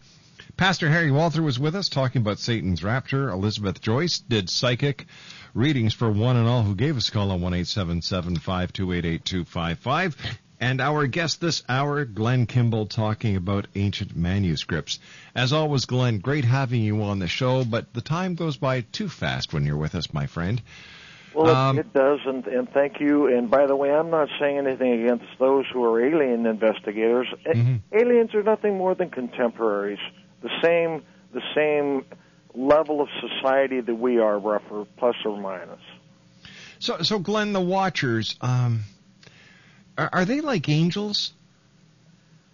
Pastor 0.56 0.90
Harry 0.90 1.10
Walther 1.10 1.42
was 1.42 1.58
with 1.58 1.74
us 1.74 1.88
talking 1.88 2.22
about 2.22 2.38
Satan's 2.38 2.84
Rapture. 2.84 3.28
Elizabeth 3.30 3.80
Joyce 3.80 4.20
did 4.20 4.48
psychic 4.48 5.06
readings 5.54 5.94
for 5.94 6.10
one 6.10 6.36
and 6.36 6.48
all 6.48 6.62
who 6.62 6.74
gave 6.74 6.96
us 6.96 7.08
a 7.08 7.12
call 7.12 7.30
on 7.30 7.40
1-877-528-8255. 7.40 10.16
And 10.60 10.80
our 10.80 11.06
guest 11.06 11.40
this 11.40 11.62
hour, 11.68 12.04
Glenn 12.04 12.46
Kimball, 12.46 12.86
talking 12.86 13.36
about 13.36 13.68
ancient 13.76 14.16
manuscripts. 14.16 14.98
As 15.34 15.52
always, 15.52 15.84
Glenn, 15.84 16.18
great 16.18 16.44
having 16.44 16.82
you 16.82 17.02
on 17.02 17.20
the 17.20 17.28
show, 17.28 17.64
but 17.64 17.92
the 17.94 18.00
time 18.00 18.34
goes 18.34 18.56
by 18.56 18.80
too 18.80 19.08
fast 19.08 19.52
when 19.52 19.64
you're 19.64 19.76
with 19.76 19.94
us, 19.94 20.12
my 20.12 20.26
friend. 20.26 20.60
Well, 21.32 21.54
Um, 21.54 21.78
it, 21.78 21.86
it 21.86 21.92
does, 21.92 22.18
and, 22.26 22.44
and 22.48 22.68
thank 22.70 22.98
you. 22.98 23.28
And 23.28 23.48
by 23.48 23.66
the 23.66 23.76
way, 23.76 23.92
I'm 23.92 24.10
not 24.10 24.28
saying 24.40 24.58
anything 24.58 25.04
against 25.04 25.26
those 25.38 25.64
who 25.72 25.84
are 25.84 26.04
alien 26.04 26.44
investigators. 26.46 27.28
Mm-hmm. 27.46 27.76
Aliens 27.92 28.34
are 28.34 28.42
nothing 28.42 28.76
more 28.76 28.96
than 28.96 29.10
contemporaries, 29.10 30.00
the 30.42 30.50
same 30.62 31.04
the 31.32 31.42
same 31.54 32.04
level 32.58 33.00
of 33.00 33.08
society 33.20 33.80
that 33.80 33.94
we 33.94 34.18
are, 34.18 34.38
rougher, 34.38 34.84
plus 34.96 35.14
or 35.24 35.40
minus. 35.40 35.80
So, 36.80 37.02
so 37.02 37.18
Glenn, 37.18 37.52
the 37.52 37.60
Watchers, 37.60 38.36
um, 38.40 38.80
are, 39.96 40.10
are 40.12 40.24
they 40.24 40.40
like 40.40 40.68
angels? 40.68 41.32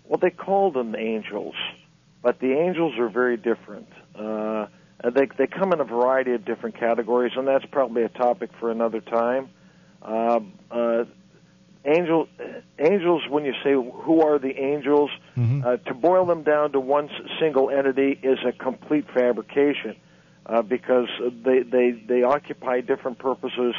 Well, 0.05 0.19
they 0.19 0.31
call 0.31 0.71
them 0.71 0.95
angels, 0.95 1.55
but 2.23 2.39
the 2.39 2.53
angels 2.53 2.99
are 2.99 3.09
very 3.09 3.37
different. 3.37 3.89
Uh, 4.15 4.67
they 5.03 5.27
they 5.39 5.47
come 5.47 5.73
in 5.73 5.81
a 5.81 5.85
variety 5.85 6.33
of 6.33 6.45
different 6.45 6.79
categories, 6.79 7.33
and 7.37 7.49
that's 7.49 7.65
probably 7.67 8.03
a 8.03 8.09
topic 8.09 8.51
for 8.61 8.71
another 8.71 9.01
time. 9.01 9.49
Uh, 10.03 10.41
uh, 10.71 11.05
angel, 11.85 12.29
angels. 12.79 13.23
When 13.29 13.45
you 13.45 13.53
say 13.63 13.73
who 13.73 14.23
are 14.23 14.39
the 14.39 14.57
angels, 14.59 15.11
uh, 15.65 15.77
to 15.79 15.95
boil 15.95 16.27
them 16.27 16.43
down 16.43 16.73
to 16.73 16.81
one 16.81 17.09
single 17.41 17.71
entity 17.71 18.19
is 18.23 18.39
a 18.47 18.53
complete 18.53 19.07
fabrication, 19.15 19.97
uh, 20.47 20.63
because 20.63 21.09
they 21.45 21.63
they 21.63 21.93
they 21.93 22.23
occupy 22.23 22.81
different 22.81 23.19
purposes, 23.19 23.75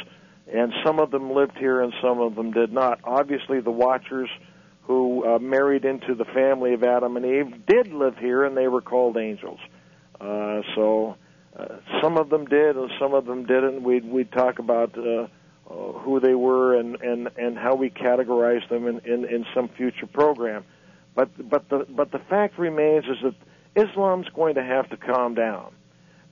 and 0.52 0.72
some 0.84 1.00
of 1.00 1.10
them 1.10 1.32
lived 1.32 1.56
here 1.58 1.80
and 1.82 1.92
some 2.02 2.20
of 2.20 2.34
them 2.34 2.52
did 2.52 2.72
not. 2.72 3.00
Obviously, 3.04 3.60
the 3.60 3.70
Watchers 3.70 4.30
who 4.86 5.26
uh, 5.26 5.38
married 5.40 5.84
into 5.84 6.14
the 6.14 6.24
family 6.24 6.72
of 6.72 6.84
Adam 6.84 7.16
and 7.16 7.26
Eve 7.26 7.66
did 7.66 7.92
live 7.92 8.16
here, 8.18 8.44
and 8.44 8.56
they 8.56 8.68
were 8.68 8.80
called 8.80 9.16
angels. 9.16 9.58
Uh, 10.20 10.62
so 10.76 11.16
uh, 11.58 11.76
some 12.00 12.16
of 12.16 12.30
them 12.30 12.46
did, 12.46 12.76
and 12.76 12.90
some 12.98 13.12
of 13.12 13.26
them 13.26 13.46
didn't. 13.46 13.82
We'd 13.82 14.04
we'd 14.04 14.30
talk 14.32 14.58
about 14.58 14.96
uh, 14.96 15.26
who 15.76 16.20
they 16.20 16.34
were 16.34 16.78
and 16.78 16.96
and 17.02 17.28
and 17.36 17.58
how 17.58 17.74
we 17.74 17.90
categorize 17.90 18.66
them 18.68 18.86
in, 18.86 19.00
in 19.00 19.24
in 19.24 19.46
some 19.54 19.68
future 19.68 20.06
program. 20.06 20.64
But 21.14 21.48
but 21.48 21.68
the 21.68 21.86
but 21.88 22.12
the 22.12 22.18
fact 22.18 22.58
remains 22.58 23.04
is 23.06 23.18
that 23.22 23.34
Islam's 23.74 24.28
going 24.34 24.54
to 24.54 24.64
have 24.64 24.88
to 24.90 24.96
calm 24.96 25.34
down 25.34 25.74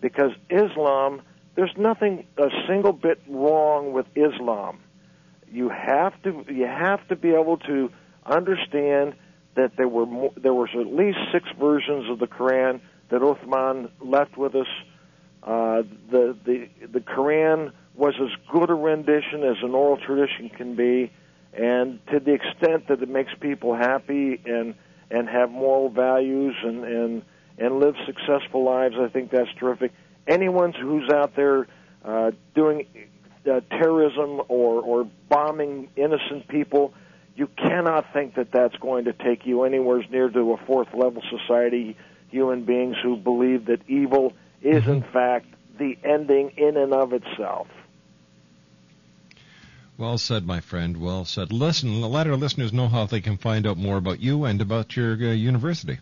because 0.00 0.32
Islam. 0.50 1.22
There's 1.56 1.76
nothing 1.76 2.26
a 2.36 2.48
single 2.66 2.92
bit 2.92 3.22
wrong 3.28 3.92
with 3.92 4.06
Islam. 4.16 4.80
You 5.52 5.68
have 5.68 6.20
to 6.24 6.44
you 6.48 6.66
have 6.66 7.06
to 7.06 7.14
be 7.14 7.30
able 7.30 7.58
to 7.58 7.92
understand 8.26 9.14
that 9.54 9.76
there 9.76 9.86
were 9.86 10.06
more, 10.06 10.32
there 10.36 10.52
was 10.52 10.70
at 10.74 10.86
least 10.86 11.18
six 11.32 11.46
versions 11.58 12.10
of 12.10 12.18
the 12.18 12.26
Quran 12.26 12.80
that 13.10 13.20
Uthman 13.20 13.88
left 14.00 14.36
with 14.36 14.56
us. 14.56 14.66
Uh, 15.44 15.82
the 16.10 16.36
the 16.44 16.68
the 16.88 17.00
Quran 17.00 17.70
was 17.96 18.14
as 18.20 18.30
good 18.52 18.70
a 18.70 18.74
rendition 18.74 19.44
as 19.44 19.56
an 19.62 19.74
oral 19.74 19.96
tradition 19.96 20.48
can 20.48 20.74
be, 20.74 21.12
and 21.52 22.04
to 22.08 22.18
the 22.18 22.32
extent 22.32 22.88
that 22.88 23.02
it 23.02 23.08
makes 23.08 23.32
people 23.40 23.74
happy 23.74 24.40
and 24.44 24.74
and 25.10 25.28
have 25.28 25.50
moral 25.50 25.88
values 25.90 26.56
and 26.62 26.84
and 26.84 27.22
and 27.58 27.78
live 27.78 27.94
successful 28.06 28.64
lives. 28.64 28.96
I 28.98 29.08
think 29.08 29.30
that's 29.30 29.52
terrific. 29.58 29.92
Anyone 30.26 30.72
who's 30.72 31.08
out 31.10 31.36
there 31.36 31.68
uh, 32.04 32.32
doing 32.54 32.86
uh, 33.46 33.60
terrorism 33.70 34.42
or 34.48 34.80
or 34.82 35.08
bombing 35.28 35.88
innocent 35.96 36.48
people, 36.48 36.94
you 37.36 37.46
cannot 37.46 38.12
think 38.12 38.34
that 38.34 38.50
that's 38.50 38.76
going 38.76 39.04
to 39.04 39.12
take 39.12 39.46
you 39.46 39.62
anywhere 39.64 40.02
near 40.10 40.28
to 40.28 40.52
a 40.52 40.56
fourth 40.66 40.88
level 40.94 41.22
society. 41.30 41.96
Human 42.30 42.64
beings 42.64 42.96
who 43.00 43.16
believe 43.16 43.66
that 43.66 43.80
evil 43.86 44.32
is 44.60 44.84
in 44.88 45.02
fact 45.02 45.46
the 45.78 45.96
ending 46.02 46.50
in 46.56 46.76
and 46.76 46.92
of 46.92 47.12
itself. 47.12 47.68
Well 49.96 50.18
said, 50.18 50.44
my 50.44 50.58
friend. 50.60 50.96
Well 50.96 51.24
said. 51.24 51.52
Listen, 51.52 52.00
let 52.00 52.26
our 52.26 52.34
listeners 52.36 52.72
know 52.72 52.88
how 52.88 53.06
they 53.06 53.20
can 53.20 53.36
find 53.36 53.64
out 53.64 53.76
more 53.76 53.96
about 53.96 54.18
you 54.20 54.44
and 54.44 54.60
about 54.60 54.96
your 54.96 55.12
uh, 55.12 55.32
university. 55.32 56.00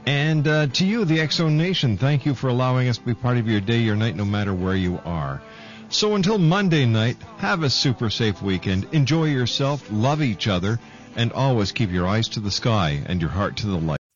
And 0.06 0.48
uh, 0.48 0.68
to 0.68 0.86
you, 0.86 1.04
the 1.04 1.20
X 1.20 1.36
Zone 1.36 1.58
Nation, 1.58 1.98
thank 1.98 2.24
you 2.24 2.34
for 2.34 2.48
allowing 2.48 2.88
us 2.88 2.96
to 2.96 3.04
be 3.04 3.12
part 3.12 3.36
of 3.36 3.48
your 3.48 3.60
day, 3.60 3.80
your 3.80 3.96
night, 3.96 4.16
no 4.16 4.24
matter 4.24 4.54
where 4.54 4.74
you 4.74 4.98
are. 5.04 5.42
So 5.90 6.14
until 6.14 6.38
Monday 6.38 6.86
night, 6.86 7.18
have 7.36 7.64
a 7.64 7.68
super 7.68 8.08
safe 8.08 8.40
weekend. 8.40 8.88
Enjoy 8.92 9.24
yourself, 9.24 9.86
love 9.90 10.22
each 10.22 10.48
other, 10.48 10.80
and 11.16 11.32
always 11.32 11.72
keep 11.72 11.90
your 11.90 12.06
eyes 12.06 12.28
to 12.30 12.40
the 12.40 12.50
sky 12.50 13.02
and 13.06 13.20
your 13.20 13.30
heart 13.30 13.56
to 13.58 13.66
the 13.66 13.76
light. 13.76 14.01